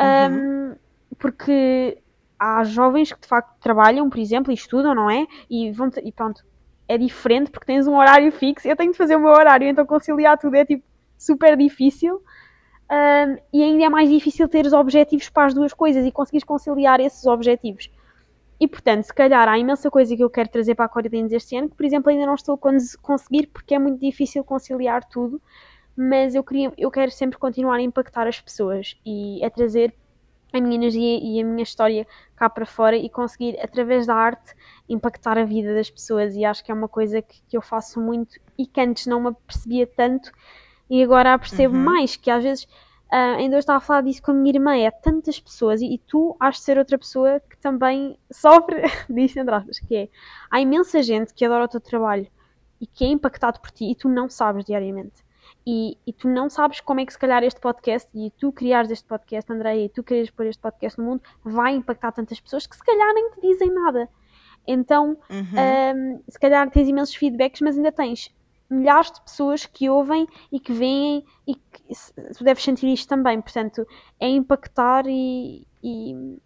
[0.00, 0.74] Um,
[1.18, 2.02] porque
[2.38, 5.26] há jovens que de facto trabalham, por exemplo, e estudam, não é?
[5.50, 6.42] E, vão e pronto,
[6.86, 8.66] é diferente porque tens um horário fixo.
[8.68, 10.84] Eu tenho de fazer o meu horário, então conciliar tudo é tipo
[11.16, 12.20] super difícil.
[12.90, 16.44] Um, e ainda é mais difícil ter os objetivos para as duas coisas e conseguires
[16.44, 17.90] conciliar esses objetivos.
[18.60, 21.56] E portanto, se calhar há imensa coisa que eu quero trazer para a Corinthians este
[21.56, 25.04] ano que, por exemplo, ainda não estou a cons- conseguir porque é muito difícil conciliar
[25.04, 25.40] tudo.
[25.96, 29.94] Mas eu, queria, eu quero sempre continuar a impactar as pessoas e a trazer
[30.52, 34.54] a minha energia e a minha história cá para fora e conseguir, através da arte,
[34.88, 36.34] impactar a vida das pessoas.
[36.34, 39.20] E acho que é uma coisa que, que eu faço muito e que antes não
[39.20, 40.32] me apercebia tanto
[40.90, 41.84] e agora percebo Uhum.
[41.84, 42.16] mais.
[42.16, 42.66] Que às vezes,
[43.10, 45.94] ah, ainda eu estava a falar disso com a minha irmã, é tantas pessoas e,
[45.94, 50.08] e tu has de ser outra pessoa que também sofre disto, entre aspas, que é
[50.50, 52.26] há imensa gente que adora o teu trabalho
[52.80, 55.26] e que é impactado por ti e tu não sabes diariamente.
[55.66, 58.90] E, e tu não sabes como é que se calhar este podcast e tu criares
[58.90, 62.66] este podcast, Andréia, e tu queres pôr este podcast no mundo, vai impactar tantas pessoas
[62.66, 64.08] que se calhar nem te dizem nada.
[64.66, 66.14] Então, Uhum.
[66.16, 68.30] um, se calhar tens imensos feedbacks, mas ainda tens
[68.70, 71.82] milhares de pessoas que ouvem e que veem e que
[72.36, 73.40] tu deves sentir isto também.
[73.40, 73.86] Portanto,
[74.20, 76.38] é impactar e, e,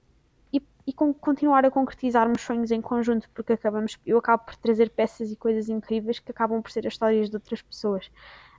[0.53, 4.91] e, e con- continuar a concretizarmos sonhos em conjunto, porque acabamos, eu acabo por trazer
[4.91, 8.11] peças e coisas incríveis que acabam por ser as histórias de outras pessoas.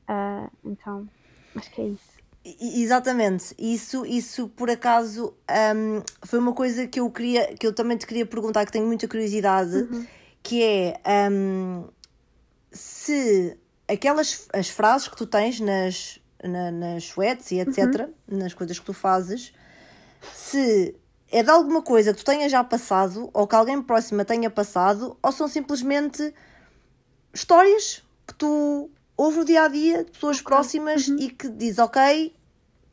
[0.08, 1.08] Ah, então,
[1.56, 2.23] acho que é isso.
[2.45, 5.34] Exatamente, isso, isso por acaso
[5.76, 8.86] hum, foi uma coisa que eu queria, que eu também te queria perguntar, que tenho
[8.86, 9.88] muita curiosidade,
[10.41, 10.99] que é
[11.32, 11.88] hum,
[12.73, 13.57] se
[13.88, 18.86] aquelas as frases que tu tens nas, na, nas sweats e etc., nas coisas que
[18.86, 19.53] tu fazes,
[20.33, 20.95] se
[21.31, 25.17] é de alguma coisa que tu tenhas já passado ou que alguém próxima tenha passado,
[25.21, 26.33] ou são simplesmente
[27.33, 32.36] histórias que tu ouves no dia a dia de pessoas próximas e que diz, ok,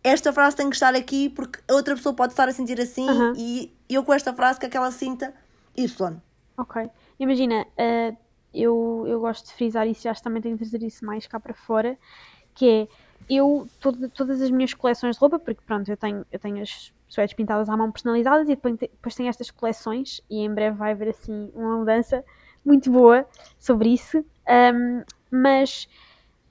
[0.03, 3.09] esta frase tem que estar aqui porque a outra pessoa pode estar a sentir assim
[3.09, 3.33] Uhum.
[3.37, 5.35] e eu com esta frase que aquela sinta
[5.77, 6.17] Y.
[6.57, 6.91] Ok.
[7.19, 8.15] Imagina, eh,
[8.55, 11.39] eu, eu gosto de frisar isso e que também tenho de trazer isso mais cá
[11.41, 11.97] para fora,
[12.55, 12.89] que é
[13.29, 16.93] eu, todo- todas as minhas coleções de roupa, porque pronto, eu tenho, eu tenho as
[17.09, 20.93] suetes pintadas à mão personalizadas e depois, depois tenho estas coleções e em breve vai
[20.93, 22.25] haver assim uma mudança
[22.65, 23.27] muito boa
[23.59, 24.25] sobre isso.
[24.49, 25.89] Ahm, mas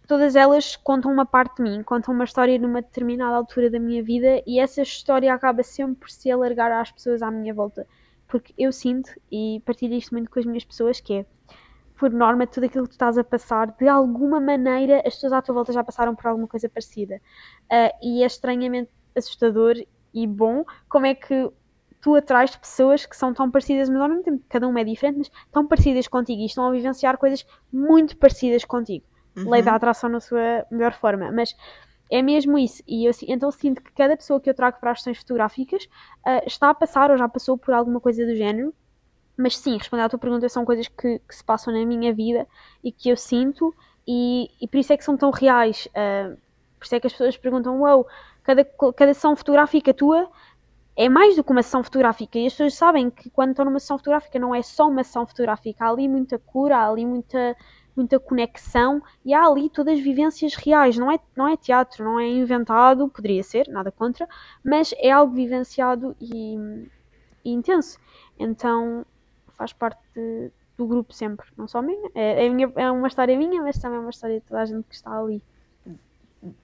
[0.07, 4.01] todas elas contam uma parte de mim, contam uma história numa determinada altura da minha
[4.01, 7.85] vida e essa história acaba sempre por se alargar às pessoas à minha volta.
[8.27, 11.25] Porque eu sinto, e partilho isto muito com as minhas pessoas, que é,
[11.99, 15.41] por norma, tudo aquilo que tu estás a passar, de alguma maneira, as pessoas à
[15.41, 17.21] tua volta já passaram por alguma coisa parecida.
[17.69, 19.75] Ah, e é estranhamente assustador
[20.13, 21.51] e bom como é que
[22.01, 24.83] tu atrás de pessoas que são tão parecidas, mas ao mesmo tempo cada uma é
[24.85, 29.05] diferente, mas tão parecidas contigo e estão a vivenciar coisas muito parecidas contigo.
[29.35, 31.53] Lei da atração na sua melhor forma, mas
[32.09, 32.81] é mesmo isso.
[32.88, 35.88] E eu, então sinto que cada pessoa que eu trago para as sessões fotográficas
[36.25, 38.73] ah, está a passar ou já passou por alguma coisa do género.
[39.41, 42.45] Mas sim, respondendo à tua pergunta, são coisas que, que se passam na minha vida
[42.84, 43.73] e que eu sinto,
[44.06, 45.88] e, e por isso é que são tão reais.
[45.95, 46.36] ah,
[46.78, 48.06] por isso é que as pessoas perguntam: Uau,
[48.43, 50.30] cada, cada sessão fotográfica tua
[50.93, 52.38] é mais do que uma sessão fotográfica.
[52.38, 55.25] E as pessoas sabem que quando estão numa sessão fotográfica não é só uma sessão
[55.25, 57.56] fotográfica, há ali muita cura, há ali muita,
[57.95, 60.97] muita conexão e há ali todas as vivências reais.
[60.97, 64.28] Não é, não é teatro, não é inventado, poderia ser, nada contra,
[64.62, 66.58] mas é algo vivenciado e,
[67.45, 67.97] e intenso.
[68.38, 69.06] Então
[69.59, 72.09] faz parte de, do grupo sempre, não só minha.
[72.15, 72.71] É, é, minha.
[72.77, 75.19] é, uma história minha, mas também é uma história de toda a gente que está
[75.19, 75.43] ali.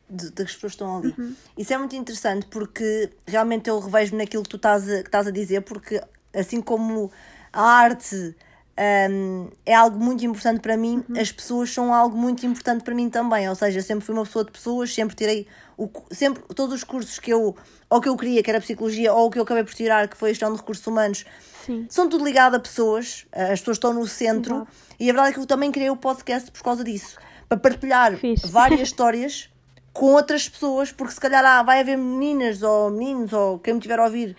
[0.09, 1.13] De, das pessoas que estão ali.
[1.17, 1.35] Uhum.
[1.57, 5.27] Isso é muito interessante porque realmente eu revejo naquilo que tu estás a, que estás
[5.27, 6.01] a dizer, porque
[6.33, 7.11] assim como
[7.51, 8.33] a arte
[8.77, 11.19] um, é algo muito importante para mim, uhum.
[11.19, 13.47] as pessoas são algo muito importante para mim também.
[13.47, 17.17] Ou seja, sempre fui uma pessoa de pessoas, sempre tirei o, sempre, todos os cursos
[17.17, 17.55] que eu,
[17.89, 20.29] ou que eu queria, que era psicologia, ou que eu acabei por tirar, que foi
[20.29, 21.25] a gestão de recursos humanos,
[21.65, 21.85] Sim.
[21.89, 24.71] são tudo ligado a pessoas, as pessoas estão no centro, Exato.
[24.99, 28.13] e a verdade é que eu também criei o podcast por causa disso para partilhar
[28.45, 29.49] várias histórias
[29.93, 33.79] com outras pessoas, porque se calhar ah, vai haver meninas ou meninos ou quem me
[33.79, 34.35] tiver a ouvir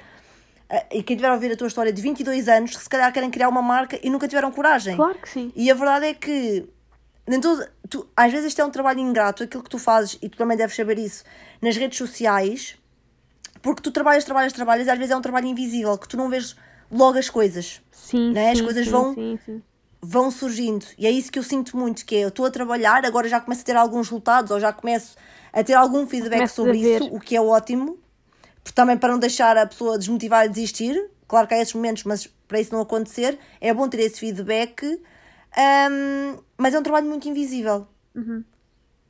[0.91, 3.31] e quem tiver a ouvir a tua história de 22 anos, que se calhar querem
[3.31, 4.97] criar uma marca e nunca tiveram coragem.
[4.97, 5.53] Claro que sim.
[5.55, 6.69] E a verdade é que,
[7.27, 10.29] nem todo, tu, às vezes isto é um trabalho ingrato, aquilo que tu fazes, e
[10.29, 11.25] tu também deves saber isso,
[11.63, 12.77] nas redes sociais,
[13.63, 16.29] porque tu trabalhas, trabalhas, trabalhas, e às vezes é um trabalho invisível, que tu não
[16.29, 16.57] vês
[16.91, 17.81] logo as coisas.
[17.93, 18.51] Sim, né?
[18.51, 19.63] As coisas sim, vão, sim,
[20.01, 20.87] vão surgindo.
[20.99, 23.41] E é isso que eu sinto muito, que é, eu estou a trabalhar, agora já
[23.41, 25.17] começo a ter alguns resultados, ou já começo
[25.53, 27.99] a ter algum feedback sobre isso, o que é ótimo,
[28.73, 32.27] também para não deixar a pessoa desmotivar e desistir, Claro que há esses momentos, mas
[32.47, 34.85] para isso não acontecer, é bom ter esse feedback.
[34.87, 37.87] Um, mas é um trabalho muito invisível.
[38.15, 38.45] Uhum.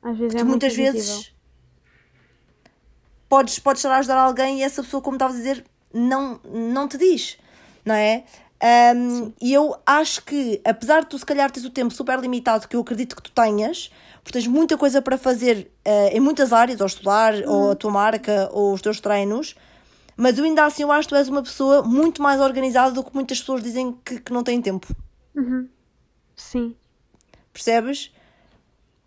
[0.01, 0.93] Às vezes é muito muitas invisível.
[0.93, 1.33] vezes
[3.29, 6.87] podes, podes estar a ajudar alguém e essa pessoa, como estavas a dizer, não, não
[6.87, 7.37] te diz,
[7.85, 8.23] não é?
[8.95, 12.67] Um, e eu acho que, apesar de tu se calhar teres o tempo super limitado
[12.67, 13.91] que eu acredito que tu tenhas,
[14.27, 17.49] porque tens muita coisa para fazer uh, em muitas áreas, ou estudar, uhum.
[17.49, 19.55] ou a tua marca, ou os teus treinos,
[20.17, 23.05] mas eu ainda assim eu acho que tu és uma pessoa muito mais organizada do
[23.05, 24.85] que muitas pessoas dizem que, que não têm tempo.
[25.33, 25.69] Uhum.
[26.35, 26.75] Sim.
[27.53, 28.11] Percebes?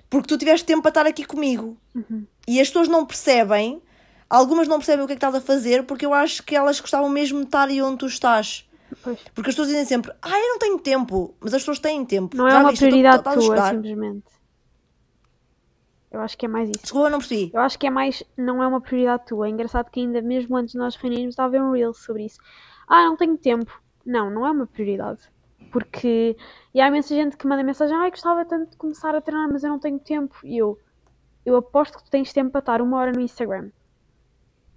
[0.08, 1.76] Porque tu tiveste tempo para estar aqui comigo.
[1.94, 2.24] Uhum.
[2.48, 3.82] E as pessoas não percebem,
[4.30, 6.80] algumas não percebem o que é que estás a fazer, porque eu acho que elas
[6.80, 8.66] gostavam mesmo de estar aí onde tu estás.
[9.02, 9.18] Pois.
[9.34, 12.34] Porque as pessoas dizem sempre, ah, eu não tenho tempo, mas as pessoas têm tempo.
[12.34, 14.29] Não é Já é uma viste, prioridade tua, simplesmente.
[16.10, 16.82] Eu acho que é mais isso.
[16.82, 17.50] Desculpa, não percebi.
[17.54, 18.22] Eu acho que é mais.
[18.36, 19.46] Não é uma prioridade tua.
[19.46, 22.24] É engraçado que ainda mesmo antes de nós reunirmos estava a ver um reel sobre
[22.24, 22.38] isso.
[22.88, 23.80] Ah, não tenho tempo.
[24.04, 25.20] Não, não é uma prioridade.
[25.70, 26.36] Porque.
[26.74, 29.62] E há imensa gente que manda mensagem: Ah, gostava tanto de começar a treinar, mas
[29.62, 30.36] eu não tenho tempo.
[30.42, 30.78] E eu.
[31.46, 33.70] Eu aposto que tu tens tempo para estar uma hora no Instagram.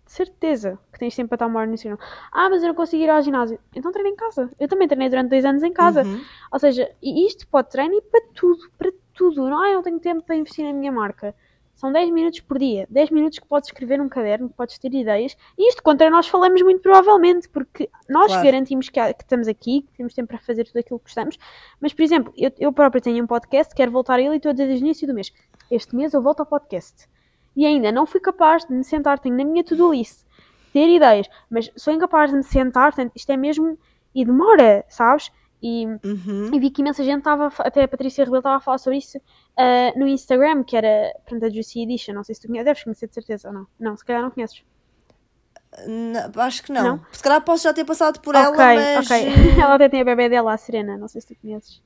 [0.05, 1.97] Certeza que tens tempo para estar uma hora no Instagram.
[2.31, 3.59] Ah, mas eu não consigo ir ao ginásio.
[3.75, 4.51] Então treina em casa.
[4.59, 6.03] Eu também treinei durante dois anos em casa.
[6.03, 6.21] Uhum.
[6.51, 8.91] Ou seja, e isto pode treinar para tudo, para
[9.31, 9.49] tudo.
[9.49, 11.35] Não, ah, eu não tenho tempo para investir na minha marca.
[11.75, 12.87] São 10 minutos por dia.
[12.89, 15.35] 10 minutos que podes escrever num caderno, que podes ter ideias.
[15.57, 18.43] E isto contra nós falamos muito provavelmente, porque nós claro.
[18.43, 21.37] garantimos que, que, estamos aqui, que temos tempo para fazer tudo aquilo que gostamos.
[21.81, 24.51] Mas, por exemplo, eu, eu próprio tenho um podcast, quero voltar a ele e estou
[24.51, 25.31] a dizer desde o início do mês.
[25.69, 27.07] Este mês eu volto ao podcast.
[27.55, 30.25] E ainda não fui capaz de me sentar, tenho na minha to-do list,
[30.71, 33.77] ter ideias, mas sou incapaz de me sentar, portanto, isto é mesmo.
[34.15, 35.31] E demora, sabes?
[35.65, 36.49] E, uhum.
[36.53, 39.17] e vi que imensa gente estava, até a Patrícia Rebelo estava a falar sobre isso
[39.17, 42.83] uh, no Instagram, que era, pronto, a Juicy Edition, não sei se tu conheces, deves
[42.83, 43.67] conhecer de certeza ou não.
[43.79, 44.61] Não, se calhar não conheces.
[45.87, 46.83] Não, acho que não.
[46.83, 47.05] não.
[47.13, 49.09] Se calhar posso já ter passado por okay, ela, mas...
[49.09, 51.81] Ok, ela até tem a bebê dela, a Serena, não sei se tu conheces.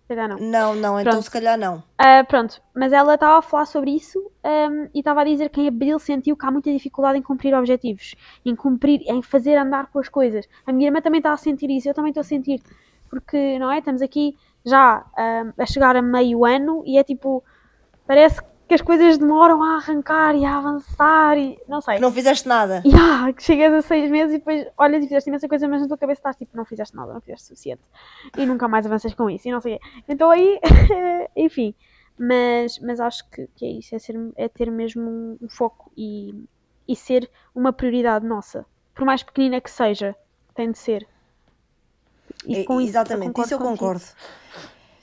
[0.00, 0.38] Se calhar não.
[0.38, 1.08] Não, não, então pronto.
[1.08, 1.76] então se calhar não.
[2.00, 5.60] Uh, pronto, mas ela estava a falar sobre isso um, e estava a dizer que
[5.60, 9.88] em abril sentiu que há muita dificuldade em cumprir objetivos, em cumprir, em fazer andar
[9.88, 10.48] com as coisas.
[10.66, 12.62] A minha irmã também está a sentir isso, eu também estou a sentir
[13.08, 13.78] porque, não é?
[13.78, 17.42] Estamos aqui já uh, a chegar a meio ano e é tipo,
[18.06, 21.98] parece que as coisas demoram a arrancar e a avançar e não sei.
[21.98, 22.82] Não fizeste nada.
[22.88, 25.80] E ah, que chegas a seis meses e depois olhas e fizeste imensa coisa, mas
[25.80, 27.82] na tua cabeça estás tipo, não fizeste nada, não fizeste o suficiente.
[28.36, 30.60] E nunca mais avanças com isso e não sei Então aí,
[31.34, 31.74] enfim.
[32.18, 36.34] Mas, mas acho que, que é isso, é, ser, é ter mesmo um foco e,
[36.86, 38.66] e ser uma prioridade nossa.
[38.94, 40.16] Por mais pequenina que seja,
[40.54, 41.06] tem de ser.
[42.46, 44.04] E com Exatamente, isso eu concordo.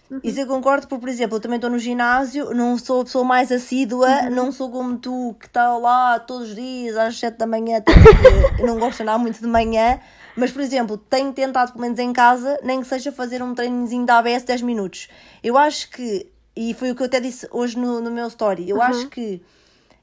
[0.09, 0.19] Uhum.
[0.23, 3.23] Isso eu concordo, porque, por exemplo, eu também estou no ginásio, não sou a pessoa
[3.23, 4.29] mais assídua, uhum.
[4.29, 7.81] não sou como tu que está lá todos os dias às 7 da manhã,
[8.63, 9.99] não gosto de andar muito de manhã,
[10.35, 14.05] mas, por exemplo, tenho tentado, pelo menos em casa, nem que seja fazer um treinozinho
[14.05, 15.07] da ABS 10 minutos.
[15.43, 18.69] Eu acho que, e foi o que eu até disse hoje no, no meu story,
[18.69, 18.83] eu uhum.
[18.83, 19.41] acho que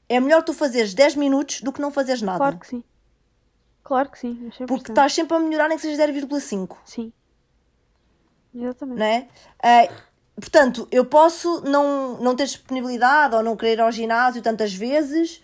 [0.09, 2.39] é melhor tu fazeres 10 minutos do que não fazeres nada.
[2.39, 2.83] Claro que sim.
[3.83, 4.49] Claro que sim.
[4.67, 6.77] Porque estás sempre a melhorar, nem que seja 0,5.
[6.85, 7.11] Sim.
[8.55, 8.99] Exatamente.
[8.99, 9.27] Não é?
[9.61, 9.93] Uh,
[10.39, 15.43] portanto, eu posso não, não ter disponibilidade ou não querer ir ao ginásio tantas vezes,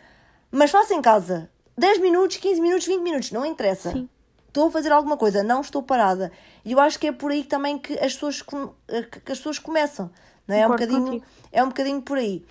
[0.51, 1.49] mas faço em casa.
[1.77, 3.91] 10 minutos, 15 minutos, 20 minutos, não interessa.
[3.91, 4.09] Sim.
[4.47, 6.31] Estou a fazer alguma coisa, não estou parada.
[6.65, 10.09] E eu acho que é por aí também que as pessoas, que as pessoas começam.
[10.47, 10.61] não é?
[10.61, 12.43] É um, bocadinho, é um bocadinho por aí.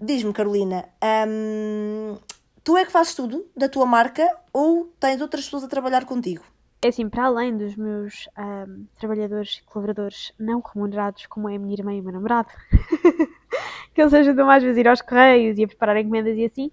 [0.00, 0.84] Diz-me, Carolina,
[1.26, 2.18] hum,
[2.64, 6.42] tu é que fazes tudo da tua marca ou tens outras pessoas a trabalhar contigo?
[6.82, 11.58] É assim, para além dos meus um, trabalhadores e colaboradores não remunerados, como é a
[11.58, 12.48] minha irmã e o meu namorado,
[13.94, 16.44] que eles ajudam mais a vezes a ir aos correios e a preparar encomendas e
[16.44, 16.70] assim,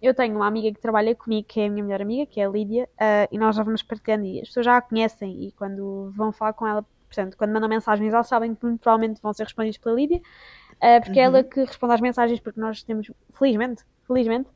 [0.00, 2.46] eu tenho uma amiga que trabalha comigo, que é a minha melhor amiga, que é
[2.46, 5.52] a Lídia, uh, e nós já vamos partilhando e as pessoas já a conhecem e
[5.52, 9.44] quando vão falar com ela, portanto, quando mandam mensagens, elas sabem que provavelmente vão ser
[9.44, 11.24] respondidas pela Lídia, uh, porque uhum.
[11.24, 11.44] é ela uhum.
[11.44, 14.48] que responde às mensagens, porque nós temos, felizmente, felizmente,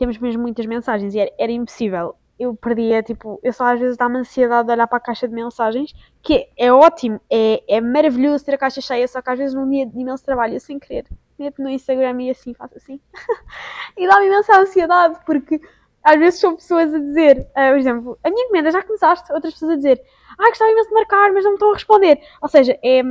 [0.00, 2.14] temos mesmo muitas mensagens e era, era impossível.
[2.38, 5.34] Eu perdia, tipo, eu só às vezes dá-me ansiedade de olhar para a caixa de
[5.34, 9.54] mensagens, que é ótimo, é, é maravilhoso ter a caixa cheia, só que às vezes
[9.54, 11.04] num dia de imenso trabalho, eu sem querer,
[11.38, 12.98] meto no Instagram e assim, faço assim.
[13.94, 15.60] e dá-me imensa ansiedade, porque
[16.02, 19.52] às vezes são pessoas a dizer, uh, por exemplo, a minha encomenda já começaste, outras
[19.52, 20.02] pessoas a dizer,
[20.38, 22.22] ah, gostava imenso de marcar, mas não me estão a responder.
[22.40, 23.02] Ou seja, é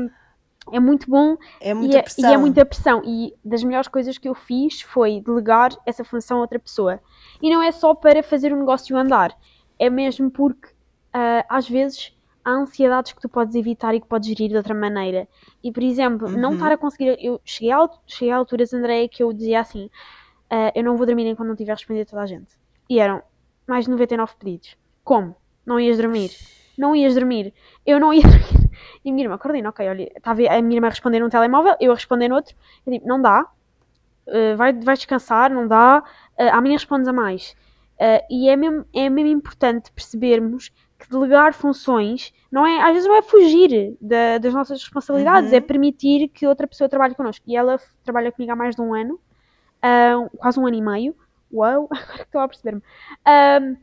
[0.71, 2.29] é muito bom é muita e, pressão.
[2.29, 3.01] É, e é muita pressão.
[3.05, 6.99] E das melhores coisas que eu fiz foi delegar essa função a outra pessoa.
[7.41, 9.35] E não é só para fazer o negócio andar,
[9.77, 14.27] é mesmo porque uh, às vezes há ansiedades que tu podes evitar e que podes
[14.27, 15.27] gerir de outra maneira.
[15.63, 16.37] E por exemplo, uhum.
[16.37, 17.17] não estar a conseguir.
[17.19, 21.05] Eu cheguei a, cheguei a alturas, Andréia, que eu dizia assim: uh, eu não vou
[21.05, 22.57] dormir enquanto não tiver respondido a toda a gente.
[22.89, 23.21] E eram
[23.67, 24.75] mais de 99 pedidos.
[25.03, 25.35] Como?
[25.65, 26.31] Não ias dormir?
[26.77, 27.53] Não ias dormir.
[27.85, 28.58] Eu não ia dormir.
[29.03, 31.75] E a minha irmã, Carolina, ok, olha, estava a minha irmã a responder num telemóvel,
[31.79, 32.55] eu a responder no outro.
[32.85, 33.45] Eu digo, não dá,
[34.27, 36.03] uh, vai, vai descansar, não dá,
[36.39, 37.55] uh, amanhã respondes a mais.
[37.95, 43.07] Uh, e é mesmo, é mesmo importante percebermos que delegar funções não é, às vezes
[43.07, 45.57] não é fugir da, das nossas responsabilidades, é uhum.
[45.57, 47.43] é permitir que outra pessoa trabalhe connosco.
[47.47, 51.15] E ela trabalha comigo há mais de um ano, uh, quase um ano e meio.
[51.51, 52.81] Uau, agora que estou a perceber-me.
[52.81, 53.77] Uh,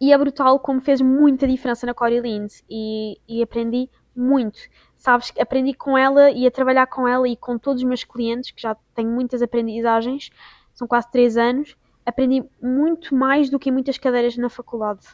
[0.00, 4.58] e é brutal como fez muita diferença na Corey Lins e, e aprendi muito.
[4.96, 8.50] Sabes, aprendi com ela e a trabalhar com ela e com todos os meus clientes,
[8.50, 10.30] que já tenho muitas aprendizagens,
[10.74, 15.06] são quase três anos, aprendi muito mais do que em muitas cadeiras na faculdade.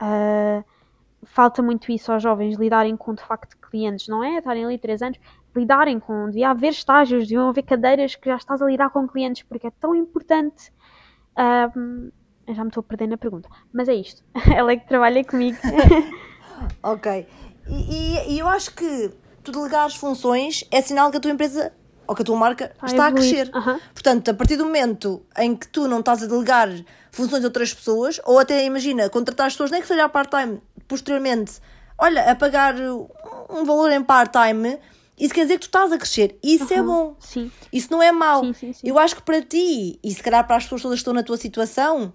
[0.00, 0.64] Uh,
[1.24, 4.38] falta muito isso aos jovens, lidarem com de facto clientes, não é?
[4.38, 5.18] Estarem ali três anos,
[5.54, 9.42] lidarem com, devia haver estágios, deviam haver cadeiras que já estás a lidar com clientes,
[9.42, 10.72] porque é tão importante.
[11.32, 12.12] Uh,
[12.48, 14.22] já me estou a perder na pergunta, mas é isto.
[14.54, 15.58] Ela é que trabalha comigo.
[16.82, 17.26] ok.
[17.68, 19.10] E, e, eu acho que
[19.42, 21.72] tu delegares funções é sinal que a tua empresa
[22.06, 23.48] ou que a tua marca Vai está evoluir.
[23.48, 23.56] a crescer.
[23.56, 23.80] Uhum.
[23.94, 26.68] Portanto, a partir do momento em que tu não estás a delegar
[27.10, 30.60] funções a outras pessoas, ou até imagina, contratar as pessoas, nem que seja a part-time,
[30.88, 31.60] posteriormente,
[31.98, 32.74] olha, a pagar
[33.48, 34.78] um valor em part-time,
[35.18, 36.38] isso quer dizer que tu estás a crescer.
[36.42, 36.80] Isso uhum.
[36.80, 37.16] é bom.
[37.20, 37.52] Sim.
[37.72, 38.44] Isso não é mau.
[38.54, 38.80] Sim, sim.
[38.82, 41.22] Eu acho que para ti, e se calhar para as pessoas todas que estão na
[41.22, 42.12] tua situação,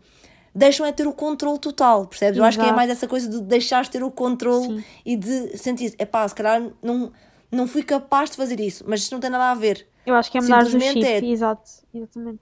[0.57, 2.37] deixam é ter o controle total, percebes?
[2.37, 2.39] Exato.
[2.39, 4.83] Eu acho que é mais essa coisa de deixares ter o controle Sim.
[5.05, 7.11] e de sentir, é pá, se calhar não,
[7.51, 9.87] não fui capaz de fazer isso, mas isso não tem nada a ver.
[10.05, 12.41] Eu acho que é mudar o chip, é, exato, exatamente.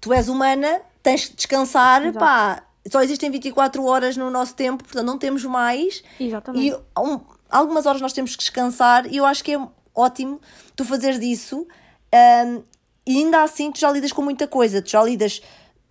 [0.00, 2.18] Tu és humana, tens de descansar, exato.
[2.18, 6.02] pá, só existem 24 horas no nosso tempo, portanto não temos mais.
[6.18, 6.66] Exatamente.
[6.66, 10.40] E um, algumas horas nós temos que descansar e eu acho que é ótimo
[10.74, 11.66] tu fazeres isso.
[12.12, 12.62] Um,
[13.06, 15.40] e ainda assim tu já lidas com muita coisa, tu já lidas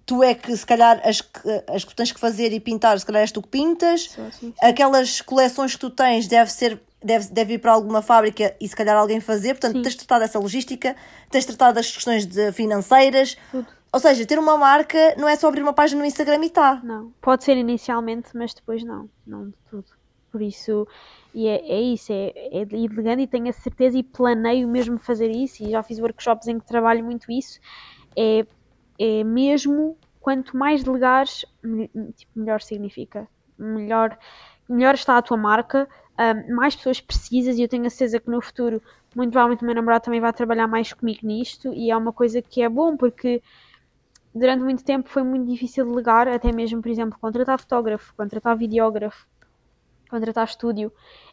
[0.08, 3.06] tu é que se calhar as que, as que tens que fazer e pintar, se
[3.06, 4.10] calhar és tu que pintas.
[4.10, 4.54] Sim, sim.
[4.62, 8.76] Aquelas coleções que tu tens deve ser deve, deve ir para alguma fábrica e se
[8.76, 9.82] calhar alguém fazer, portanto sim.
[9.82, 10.96] tens de tratar dessa logística,
[11.30, 13.38] tens de tratar das questões de financeiras.
[13.52, 13.68] Tudo.
[13.92, 16.82] Ou seja, ter uma marca não é só abrir uma página no Instagram e tá.
[16.84, 19.86] Não, pode ser inicialmente, mas depois não, não de tudo.
[20.32, 20.88] Por isso,
[21.34, 25.32] e é, é isso, é, é ligando e tenho a certeza e planeio mesmo fazer
[25.32, 27.60] isso e já fiz workshops em que trabalho muito isso.
[28.16, 28.46] É
[29.00, 31.46] é mesmo quanto mais delegares,
[32.16, 33.28] tipo, melhor significa.
[33.58, 34.18] Melhor,
[34.68, 35.88] melhor está a tua marca,
[36.20, 38.82] um, mais pessoas precisas e eu tenho a certeza que no futuro,
[39.16, 42.42] muito provavelmente o meu namorado também vai trabalhar mais comigo nisto e é uma coisa
[42.42, 43.42] que é bom porque
[44.34, 49.26] durante muito tempo foi muito difícil delegar, até mesmo, por exemplo, contratar fotógrafo, contratar videógrafo,
[50.10, 50.92] contratar estúdio.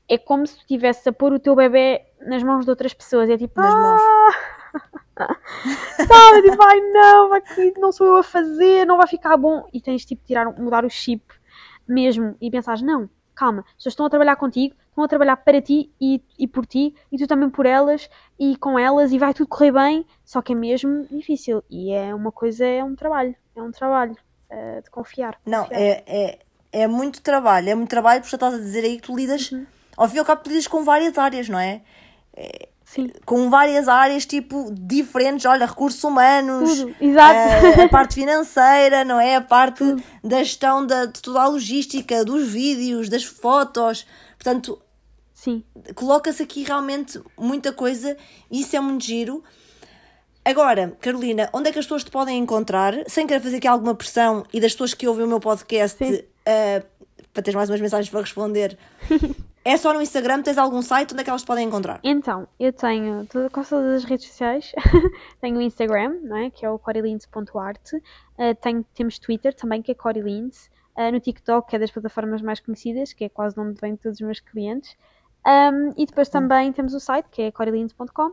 [0.08, 3.28] É como se tu estivesse a pôr o teu bebê nas mãos de outras pessoas.
[3.30, 4.02] É tipo, nas mãos.
[5.16, 6.42] Sabe?
[6.42, 7.42] Tipo, ai não, vai
[7.78, 9.66] não sou eu a fazer, não vai ficar bom.
[9.72, 11.22] E tens tipo tirar, mudar o chip
[11.86, 15.60] mesmo e pensares, não, calma, as pessoas estão a trabalhar contigo, estão a trabalhar para
[15.60, 18.08] ti e, e por ti, e tu também por elas
[18.38, 21.62] e com elas, e vai tudo correr bem, só que é mesmo difícil.
[21.68, 24.16] E é uma coisa, é um trabalho, é um trabalho
[24.50, 25.38] uh, de confiar.
[25.44, 26.38] Não, É, é,
[26.72, 29.50] é muito trabalho, é muito trabalho, porque já estás a dizer aí que tu lidas,
[29.50, 29.66] uhum.
[29.96, 31.82] ao fim e ao cabo, tu lidas com várias áreas, não é?
[32.36, 33.10] é Sim.
[33.24, 36.94] com várias áreas tipo diferentes, olha, recursos humanos, Tudo.
[37.00, 37.38] Exato.
[37.38, 39.36] A, eh, a, parte financeira, não é?
[39.36, 40.02] A parte Tudo.
[40.22, 44.06] da gestão da, de toda a logística, dos vídeos, das fotos.
[44.36, 44.80] Portanto.
[45.94, 48.16] Coloca-se aqui realmente muita coisa
[48.50, 49.44] e isso é muito giro.
[50.44, 52.94] Agora, Carolina, onde é que as pessoas te podem encontrar?
[53.06, 56.86] Sem querer fazer aqui alguma pressão e das pessoas que ouvem o meu podcast, uh,
[57.32, 58.78] para teres mais umas mensagens para responder.
[59.64, 60.42] É só no Instagram?
[60.42, 61.12] Tens algum site?
[61.12, 61.98] Onde é que elas podem encontrar?
[62.04, 64.72] Então, eu tenho toda, quase todas as redes sociais.
[65.40, 66.50] tenho o Instagram, não é?
[66.50, 67.92] que é o corilins.art.
[67.94, 70.66] Uh, tenho, temos Twitter também, que é corilins.
[70.94, 74.20] Uh, no TikTok, que é das plataformas mais conhecidas, que é quase onde vêm todos
[74.20, 74.96] os meus clientes.
[75.46, 78.32] Um, e depois também temos o site, que é corilins.com.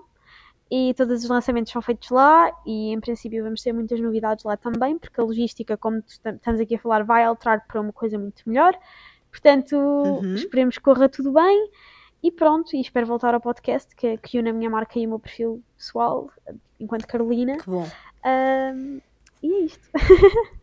[0.70, 4.56] E todos os lançamentos são feitos lá e, em princípio, vamos ter muitas novidades lá
[4.56, 8.42] também, porque a logística, como estamos aqui a falar, vai alterar para uma coisa muito
[8.46, 8.78] melhor.
[9.32, 10.36] Portanto, uhum.
[10.36, 11.72] esperemos que corra tudo bem.
[12.24, 15.10] E pronto, e espero voltar ao podcast que, que une a minha marca e o
[15.10, 16.30] meu perfil pessoal,
[16.80, 17.58] enquanto Carolina.
[17.58, 17.90] Que bom.
[18.24, 19.02] Um,
[19.42, 19.90] e é isto.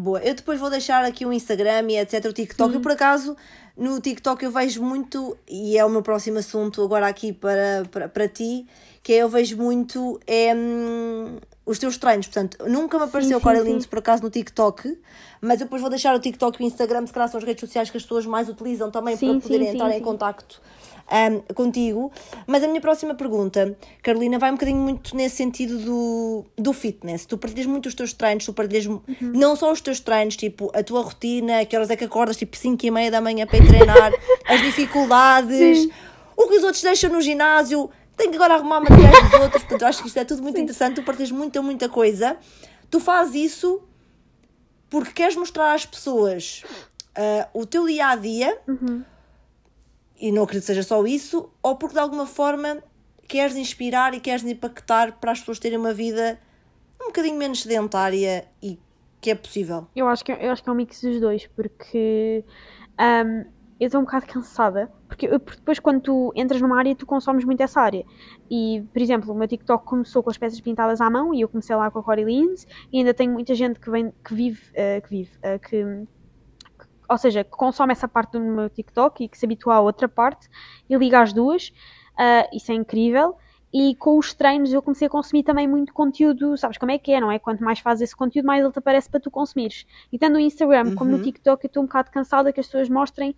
[0.00, 2.70] Boa, eu depois vou deixar aqui o Instagram e etc, o TikTok.
[2.70, 2.76] Sim.
[2.76, 3.36] Eu por acaso
[3.76, 8.08] no TikTok eu vejo muito, e é o meu próximo assunto agora aqui para, para,
[8.08, 8.66] para ti,
[9.02, 11.36] que é, eu vejo muito é, hum,
[11.66, 12.28] os teus treinos.
[12.28, 14.98] Portanto, nunca me apareceu o Corey Lindes por acaso no TikTok,
[15.40, 17.60] mas eu depois vou deixar o TikTok e o Instagram, se calhar são as redes
[17.60, 20.62] sociais que as pessoas mais utilizam também sim, para poderem sim, entrar sim, em contacto
[21.10, 22.12] um, contigo.
[22.46, 27.26] Mas a minha próxima pergunta, Carolina, vai um bocadinho muito nesse sentido do, do fitness.
[27.26, 29.02] Tu partilhas muito os teus treinos, tu partilhas uhum.
[29.20, 32.56] não só os teus treinos, tipo a tua rotina, que horas é que acordas, tipo
[32.56, 34.12] 5 e meia da manhã para ir treinar,
[34.46, 35.88] as dificuldades,
[36.36, 39.62] o que os outros deixam no ginásio tenho que agora arrumar materiais dos outros.
[39.62, 40.62] Portanto, acho que isto é tudo muito Sim.
[40.62, 40.96] interessante.
[40.96, 42.36] Tu partilhas muita, muita coisa.
[42.90, 43.82] Tu fazes isso
[44.90, 46.62] porque queres mostrar às pessoas
[47.16, 48.58] uh, o teu dia a dia.
[48.68, 49.02] Uhum.
[50.20, 51.50] E não acredito que seja só isso.
[51.62, 52.82] Ou porque de alguma forma
[53.26, 56.38] queres inspirar e queres impactar para as pessoas terem uma vida
[57.00, 58.78] um bocadinho menos sedentária e
[59.20, 59.86] que é possível.
[59.94, 62.44] Eu acho que, eu acho que é um mix dos dois, porque
[62.98, 63.44] um,
[63.78, 67.44] eu estou um bocado cansada, porque, porque, depois quando tu entras numa área, tu consomes
[67.44, 68.04] muito essa área.
[68.50, 71.48] E, por exemplo, o meu TikTok começou com as peças pintadas à mão e eu
[71.48, 74.60] comecei lá com a Cory Lins e ainda tenho muita gente que vem, que vive,
[74.72, 76.06] uh, que vive, uh, que,
[77.10, 80.08] ou seja, que consome essa parte do meu TikTok e que se habitua à outra
[80.08, 80.48] parte
[80.88, 81.72] e liga as duas.
[82.12, 83.36] Uh, isso é incrível.
[83.72, 87.12] E com os treinos eu comecei a consumir também muito conteúdo, sabes como é que
[87.12, 87.38] é, não é?
[87.38, 89.86] Quanto mais fazes esse conteúdo, mais ele te aparece para tu consumires.
[90.12, 90.94] E tanto no Instagram uhum.
[90.94, 91.22] como no uhum.
[91.22, 93.34] TikTok eu estou um bocado cansada que as pessoas mostrem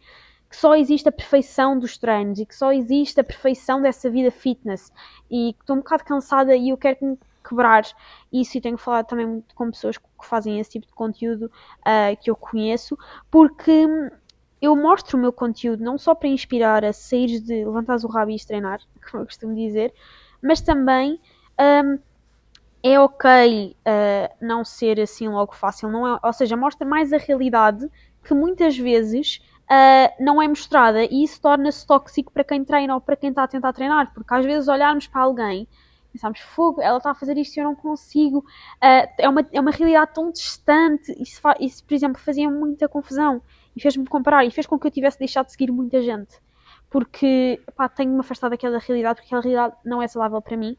[0.49, 4.31] que só existe a perfeição dos treinos e que só existe a perfeição dessa vida
[4.31, 4.93] fitness
[5.31, 7.18] e estou um bocado cansada e eu quero que
[7.53, 7.84] quebrar.
[8.32, 11.46] Isso e tenho falado também muito com pessoas que fazem esse tipo de conteúdo
[11.80, 12.96] uh, que eu conheço
[13.30, 13.86] porque
[14.61, 18.30] eu mostro o meu conteúdo não só para inspirar a sair de levantar o rabo
[18.30, 18.80] e treinar,
[19.11, 19.92] como eu costumo dizer,
[20.42, 21.20] mas também
[21.84, 21.98] um,
[22.82, 27.18] é ok uh, não ser assim logo fácil, não é, ou seja, mostra mais a
[27.18, 27.88] realidade
[28.24, 31.05] que muitas vezes uh, não é mostrada.
[31.05, 34.32] E isso torna-se tóxico para quem treina ou para quem está a tentar treinar, porque
[34.32, 35.68] às vezes olharmos para alguém
[36.13, 39.61] pensamos, fogo, ela está a fazer isto e eu não consigo, uh, é, uma, é
[39.61, 43.43] uma realidade tão distante, isso, isso por exemplo fazia muita confusão
[43.75, 46.39] e fez-me comparar e fez com que eu tivesse deixado de seguir muita gente,
[46.91, 50.77] porque pá, tenho-me afastado daquela realidade, porque aquela realidade não é saudável para mim,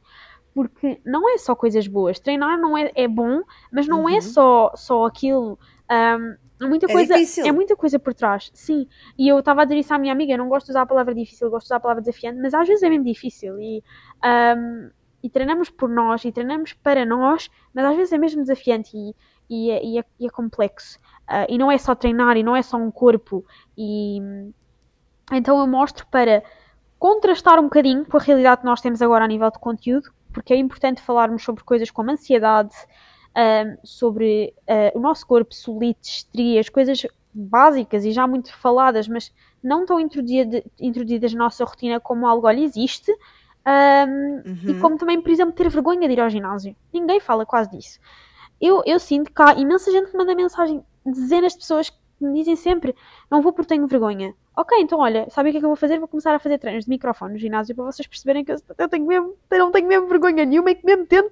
[0.54, 4.18] porque não é só coisas boas, treinar não é, é bom, mas não é uhum.
[4.18, 5.58] é só, só aquilo.
[5.90, 7.46] Um, é muita, é coisa, difícil.
[7.46, 8.88] é muita coisa por trás, sim.
[9.18, 10.86] E eu estava a dizer isso à minha amiga, eu não gosto de usar a
[10.86, 13.60] palavra difícil, gosto de usar a palavra desafiante, mas às vezes é mesmo difícil.
[13.60, 13.84] E,
[14.24, 14.90] um,
[15.24, 19.15] e treinamos por nós, e treinamos para nós, mas às vezes é mesmo desafiante e,
[19.49, 20.99] e, é, e, é, é, complexo.
[21.24, 23.45] Uh, e não é só treinar, e não é só um corpo.
[23.78, 24.19] E
[25.32, 26.43] então eu mostro para
[26.99, 30.53] contrastar um bocadinho com a realidade que nós temos agora a nível de conteúdo, porque
[30.53, 32.76] é importante falarmos sobre coisas como ansiedade,
[33.36, 39.34] um, sobre uh, o nosso corpo, solites, estrias, coisas básicas e já muito faladas, mas
[39.63, 43.11] não tão introduzidas na nossa rotina como algo, olha, existe.
[43.66, 44.59] Um, uhum.
[44.68, 46.76] E como também, por exemplo, ter vergonha de ir ao ginásio.
[46.93, 47.99] Ninguém fala quase disso.
[48.59, 52.34] Eu, eu sinto que há imensa gente que manda mensagem, dezenas de pessoas que me
[52.34, 52.95] dizem sempre:
[53.30, 54.34] Não vou porque tenho vergonha.
[54.55, 55.97] Ok, então olha, sabe o que é que eu vou fazer?
[55.97, 58.88] Vou começar a fazer treinos de microfone no ginásio para vocês perceberem que eu, eu
[58.88, 61.32] tenho mesmo, eu não tenho mesmo vergonha nenhuma e que mesmo tento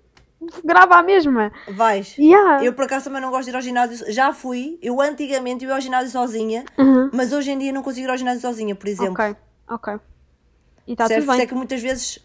[0.63, 1.51] grava a mesma.
[1.69, 2.17] Vais.
[2.17, 2.65] Yeah.
[2.65, 4.11] Eu por acaso também não gosto de ir ao ginásio.
[4.11, 4.79] Já fui.
[4.82, 7.09] Eu antigamente ia ao ginásio sozinha, uhum.
[7.13, 9.13] mas hoje em dia não consigo ir ao ginásio sozinha, por exemplo.
[9.13, 9.36] Ok,
[9.69, 9.99] ok.
[10.88, 11.41] E está tudo bem.
[11.41, 12.19] É que muitas vezes,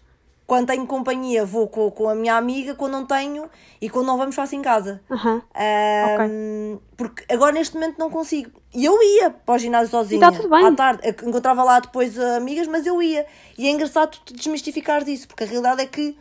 [0.46, 3.48] quando tenho companhia, vou com, com a minha amiga, quando não tenho,
[3.80, 5.00] e quando não vamos, faço em casa.
[5.10, 5.36] Uhum.
[5.36, 6.80] Um, okay.
[6.96, 8.50] Porque agora neste momento não consigo.
[8.74, 10.24] E eu ia para o ginásio sozinha.
[10.26, 10.66] E está tudo bem.
[10.66, 11.02] À tarde.
[11.26, 13.26] Encontrava lá depois amigas, mas eu ia.
[13.56, 16.16] E é engraçado tu desmistificares isso, porque a realidade é que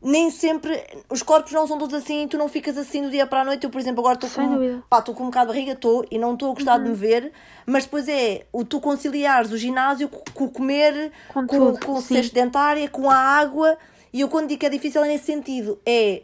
[0.00, 0.80] nem sempre
[1.10, 3.44] os corpos não são todos assim e tu não ficas assim do dia para a
[3.44, 3.64] noite.
[3.64, 6.18] Eu, por exemplo, agora estou com, pá, estou com um bocado de barriga, estou e
[6.18, 7.32] não estou a gostar de me ver,
[7.66, 12.00] mas depois é o tu conciliares o ginásio com, o comer, Com com, com o
[12.00, 13.76] cesto dentária, com a água.
[14.12, 15.78] E eu quando digo que é difícil é nesse sentido.
[15.84, 16.22] É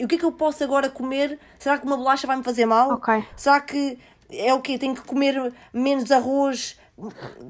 [0.00, 1.38] o que é que eu posso agora comer?
[1.58, 2.92] Será que uma bolacha vai me fazer mal?
[2.92, 3.24] Ok.
[3.36, 3.98] Será que
[4.30, 4.78] é o quê?
[4.78, 6.78] Tenho que comer menos arroz?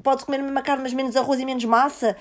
[0.03, 2.15] Pode comer a mesma carne, mas menos arroz e menos massa?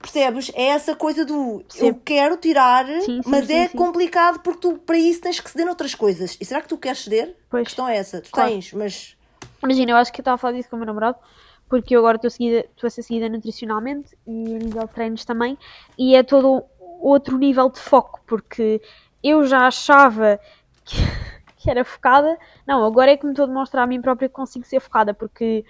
[0.00, 0.50] Percebes?
[0.54, 3.76] É essa coisa do eu quero tirar, Sim, sim, mas sim, é sim.
[3.76, 6.36] complicado porque tu para isso tens que ceder noutras coisas.
[6.40, 7.36] E será que tu queres ceder?
[7.50, 7.62] Pois.
[7.62, 8.20] A questão é essa.
[8.22, 8.50] Tu Claro.
[8.50, 9.16] tens, mas
[9.62, 11.18] Imagina, eu acho que eu estava a falar disso com o meu namorado,
[11.68, 15.24] porque eu agora estou seguida- estou a ser seguida nutricionalmente e a nível de treinos
[15.26, 15.58] também,
[15.98, 16.64] e é todo
[16.98, 18.80] outro nível de foco, porque
[19.22, 20.40] eu já achava
[20.82, 20.96] que,
[21.58, 24.34] que era focada, não, agora é que me estou a demonstrar a mim própria que
[24.34, 25.62] consigo ser focada, porque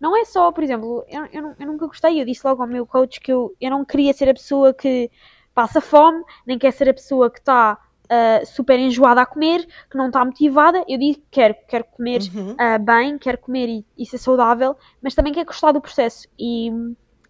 [0.00, 2.86] não é só, por exemplo, eu, eu, eu nunca gostei, eu disse logo ao meu
[2.86, 5.10] coach que eu, eu não queria ser a pessoa que
[5.54, 7.78] passa fome, nem quer ser a pessoa que está
[8.08, 10.84] ah, super enjoada a comer, que não está motivada.
[10.88, 12.54] Eu digo que quero, quero comer Uhum.
[12.58, 16.70] ah, bem, quero comer e, e ser saudável, mas também quero gostar do processo e,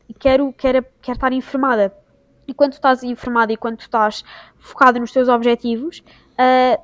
[0.09, 1.93] e quero, quero, quero estar informada.
[2.47, 4.25] E quando tu estás informada e quando tu estás
[4.57, 6.03] focada nos teus objetivos,
[6.37, 6.79] ah,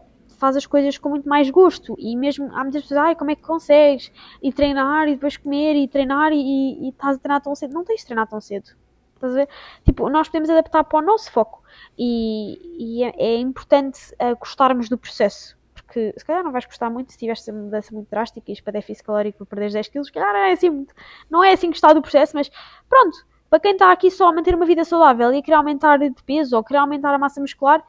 [0.44, 1.96] faz as coisas com muito mais gosto.
[1.98, 4.12] E mesmo há muitas pessoas, ai, como é que consegues?
[4.42, 7.72] E treinar, e depois comer, e treinar, e, e, estás a treinar tão cedo.
[7.72, 8.68] Não tens de treinar tão cedo.
[9.14, 9.48] Estás a ver?
[9.86, 11.62] Tipo, nós podemos adaptar para o nosso foco.
[11.98, 15.56] E, e é, é importante ah, gostarmos do processo.
[15.72, 18.74] Porque se calhar não vais gostar muito se tiveste uma mudança muito drástica e para
[18.74, 20.94] déficit calórico para perderes 10 kg, se calhar não é assim muito.
[21.30, 22.50] Não é assim gostar do processo, mas
[22.86, 23.16] pronto,
[23.48, 26.12] para quem está aqui só a manter uma vida saudável e a querer aumentar de
[26.26, 27.82] peso ou querer aumentar a massa muscular,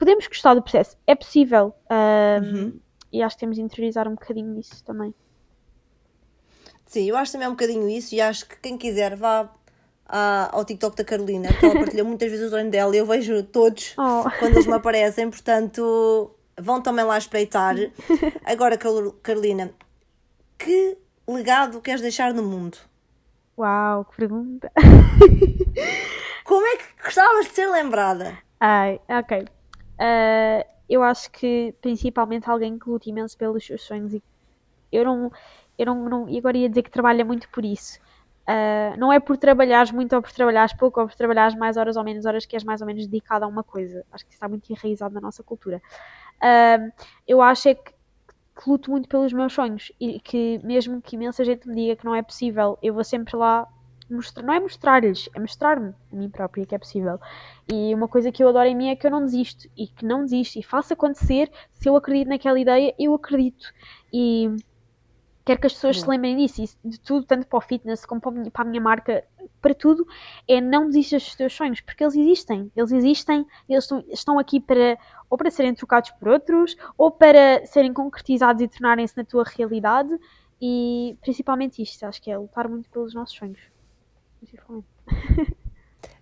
[0.00, 0.96] podemos gostar do processo.
[1.06, 1.72] É possível.
[1.88, 2.80] ah, Uhum.
[3.12, 5.12] E acho que temos de interiorizar um bocadinho isso também.
[6.86, 9.48] sim, eu acho também um bocadinho isso e acho que quem quiser vá
[10.08, 13.06] à- ao TikTok da Carolina, porque ela partilha muitas vezes o treino dela e eu
[13.06, 14.24] vejo todos Oh.
[14.40, 17.74] quando eles me aparecem, portanto vão também lá espreitar.
[18.44, 19.72] Agora, Carol- Carolina,
[20.58, 20.96] que
[21.28, 22.76] legado queres deixar no mundo?
[23.58, 24.70] Uau, que pergunta.
[26.44, 28.38] Como é que gostavas de ser lembrada?
[28.58, 29.44] Ai, ok.
[30.00, 34.22] Ah, eu acho que principalmente alguém que luta imenso pelos seus sonhos e
[34.92, 35.30] eu não,
[35.78, 37.98] eu não, não agora ia dizer que trabalha muito por isso.
[38.46, 41.96] Ah, não é por trabalhares muito ou por trabalhares pouco ou por trabalhares mais horas
[41.96, 44.04] ou menos horas que és mais ou menos dedicado a uma coisa.
[44.12, 45.82] Acho que isso está muito enraizado na nossa cultura.
[46.42, 46.78] Ah,
[47.28, 47.92] eu acho é que,
[48.32, 52.04] que luto muito pelos meus sonhos e que mesmo que imensa gente me diga que
[52.04, 53.66] não é possível, eu vou sempre lá
[54.12, 57.18] mostrar, não é mostrar-lhes, é mostrar-me a mim própria que é possível.
[57.72, 60.04] E uma coisa que eu adoro em mim é que eu não desisto e que
[60.04, 61.50] não desisto e faço acontecer.
[61.72, 63.72] Se eu acredito naquela ideia, eu acredito.
[64.12, 64.54] E
[65.44, 66.14] quero que as pessoas se Boa.
[66.14, 68.64] lembrem disso, isso de tudo, tanto para o fitness como para a minha, para a
[68.64, 69.24] minha marca,
[69.60, 70.06] para tudo,
[70.46, 74.60] é não desistas dos teus sonhos, porque eles existem, eles existem, eles estão, estão aqui
[74.60, 74.98] para
[75.28, 80.10] ou para serem trocados por outros, ou para serem concretizados e tornarem-se na tua realidade,
[80.60, 83.60] e principalmente isto, acho que é lutar muito pelos nossos sonhos.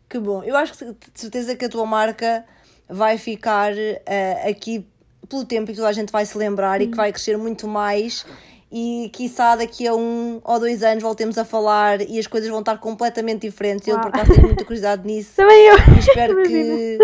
[0.09, 0.43] Que bom.
[0.43, 2.45] Eu acho que de certeza que a tua marca
[2.89, 4.87] vai ficar eh, aqui
[5.29, 8.25] pelo tempo e toda a gente vai se lembrar e que vai crescer muito mais.
[8.71, 12.61] E quiçá daqui a um ou dois anos voltemos a falar e as coisas vão
[12.61, 13.87] estar completamente diferentes.
[13.89, 14.14] Eu, por Uau.
[14.14, 15.33] acaso, tenho muita curiosidade nisso.
[15.37, 15.77] Também eu!
[15.77, 16.99] E espero Imagina.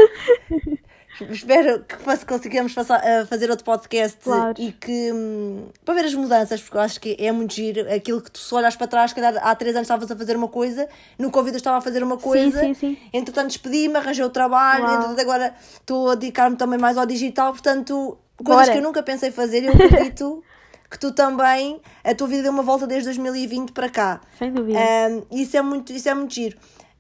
[0.50, 0.80] que.
[1.30, 4.54] Espero que consigamos passar, a fazer outro podcast Claro.
[4.58, 8.20] e que hum, para ver as mudanças, porque eu acho que é muito giro aquilo
[8.20, 10.88] que tu se olhas para trás, calhar há três anos estavas a fazer uma coisa,
[11.18, 12.98] no Covid eu estava a fazer uma coisa, sim, sim.
[13.12, 14.94] entretanto despedi-me, arranjei o trabalho, Uau.
[14.94, 18.72] entretanto agora estou a dedicar-me também mais ao digital, portanto, coisas Bora.
[18.72, 20.42] que eu nunca pensei fazer eu acredito
[20.90, 24.20] que tu também, a tua vida deu uma volta desde 2020 para cá.
[24.38, 24.78] Sem dúvida.
[24.78, 26.56] Um, isso, é muito, isso é muito giro.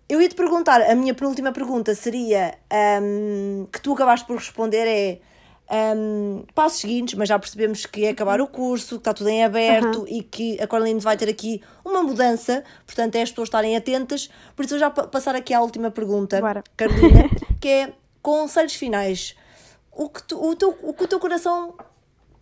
[0.08, 2.54] Eu ia te perguntar, a minha penúltima pergunta seria
[3.02, 5.18] um, que tu acabaste por responder é
[5.96, 9.42] um, passos seguintes, mas já percebemos que é acabar o curso, que está tudo em
[9.42, 13.74] aberto e que a Corline vai ter aqui uma mudança, portanto é as pessoas estarem
[13.76, 14.28] atentas.
[14.54, 16.62] Por isso eu já pa- passar aqui à última pergunta, Bora.
[16.76, 19.34] Carolina, que é conselhos finais.
[19.90, 21.74] O que, tu- o, teu, o que o teu coração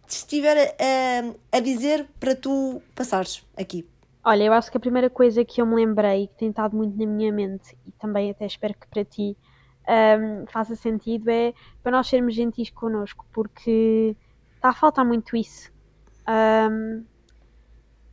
[0.09, 3.87] te estiver a, a dizer para tu passares aqui.
[4.25, 6.97] Olha, eu acho que a primeira coisa que eu me lembrei, que tem estado muito
[6.97, 9.37] na minha mente, e também até espero que para ti
[9.89, 11.53] ahm, faça sentido, é
[11.83, 14.17] para nós sermos gentis connosco, porque
[14.57, 15.71] está a faltar muito isso.
[16.27, 17.07] Ahm,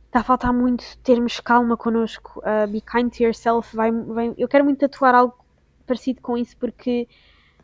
[0.06, 2.40] Está a faltar muito termos calma connosco.
[2.44, 3.74] ah, be kind to yourself.
[3.76, 5.34] Vai, vai- eu quero muito atuar algo
[5.86, 7.08] parecido com isso, porque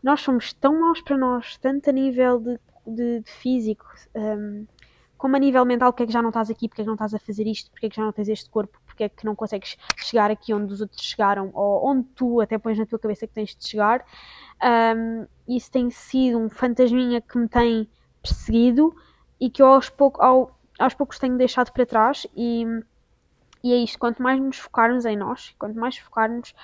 [0.02, 3.84] nós somos tão maus para nós, tanto a nível de, de- de físico,
[4.16, 4.66] ahm,
[5.16, 6.94] como a nível mental, porque é que já não estás aqui, porque é que não
[6.94, 9.24] estás a fazer isto, porque é que já não tens este corpo, porque é que
[9.24, 12.98] não consegues chegar aqui onde os outros chegaram, ou onde tu até pões na tua
[12.98, 14.04] cabeça que tens de chegar.
[14.62, 17.88] Um, isso tem sido um fantasminha que me tem
[18.22, 18.94] perseguido
[19.40, 22.64] e que eu aos, pouco, ao, aos poucos tenho deixado para trás e,
[23.62, 26.54] e é isto, quanto mais nos focarmos em nós, quanto mais focarmos,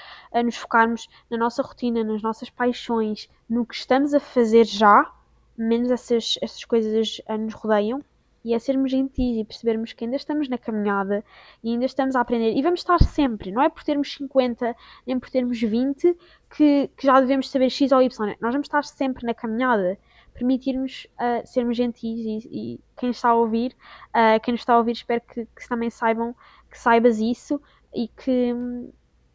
[0.45, 5.11] nos focarmos na nossa rotina, nas nossas paixões, no que estamos a fazer já,
[5.57, 8.03] menos essas, essas coisas nos rodeiam
[8.45, 11.25] e é sermos gentis e percebermos que ainda estamos na caminhada
[11.63, 12.53] e ainda estamos a aprender.
[12.57, 14.75] E vamos estar sempre, não é por termos 50
[15.07, 16.17] nem por termos 20
[16.51, 18.37] que, que já devemos saber X ou Y.
[18.41, 19.99] Nós vamos estar sempre na caminhada.
[20.35, 23.77] Permitirmos uh, sermos gentis e, e, quem está a ouvir,
[24.09, 26.35] uh, quem nos está a ouvir, espero que, que também saibam,
[26.71, 27.61] que saibas isso
[27.95, 28.55] e que,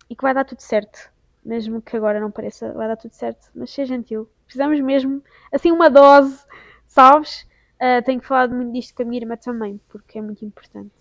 [0.09, 1.11] e que vai dar tudo certo.
[1.45, 3.47] Mesmo que agora não pareça, vai dar tudo certo.
[3.55, 4.27] Mas seja gentil.
[4.45, 6.43] Precisamos mesmo, assim, uma dose,
[6.87, 7.46] sabes?
[7.79, 10.91] Uh, tenho falado muito disto com a minha irmã também, porque é muito importante.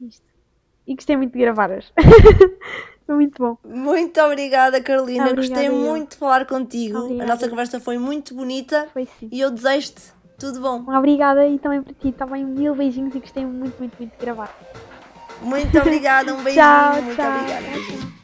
[0.00, 0.26] Isto.
[0.86, 1.90] E gostei muito de gravar hoje.
[3.06, 3.56] foi muito bom.
[3.64, 5.30] Muito obrigada, Carolina.
[5.30, 5.74] Obrigada, gostei eu.
[5.74, 6.98] muito de falar contigo.
[6.98, 7.24] Obrigada.
[7.24, 8.88] A nossa conversa foi muito bonita.
[8.92, 9.28] Foi sim.
[9.30, 10.84] E eu desejo-te tudo bom.
[10.92, 12.12] Obrigada e também para ti.
[12.12, 14.54] Também mil beijinhos e gostei muito, muito, muito de gravar.
[15.40, 16.34] Muito obrigada.
[16.34, 16.64] Um beijinho.
[16.64, 17.36] tchau, muito tchau.
[17.38, 18.21] obrigada.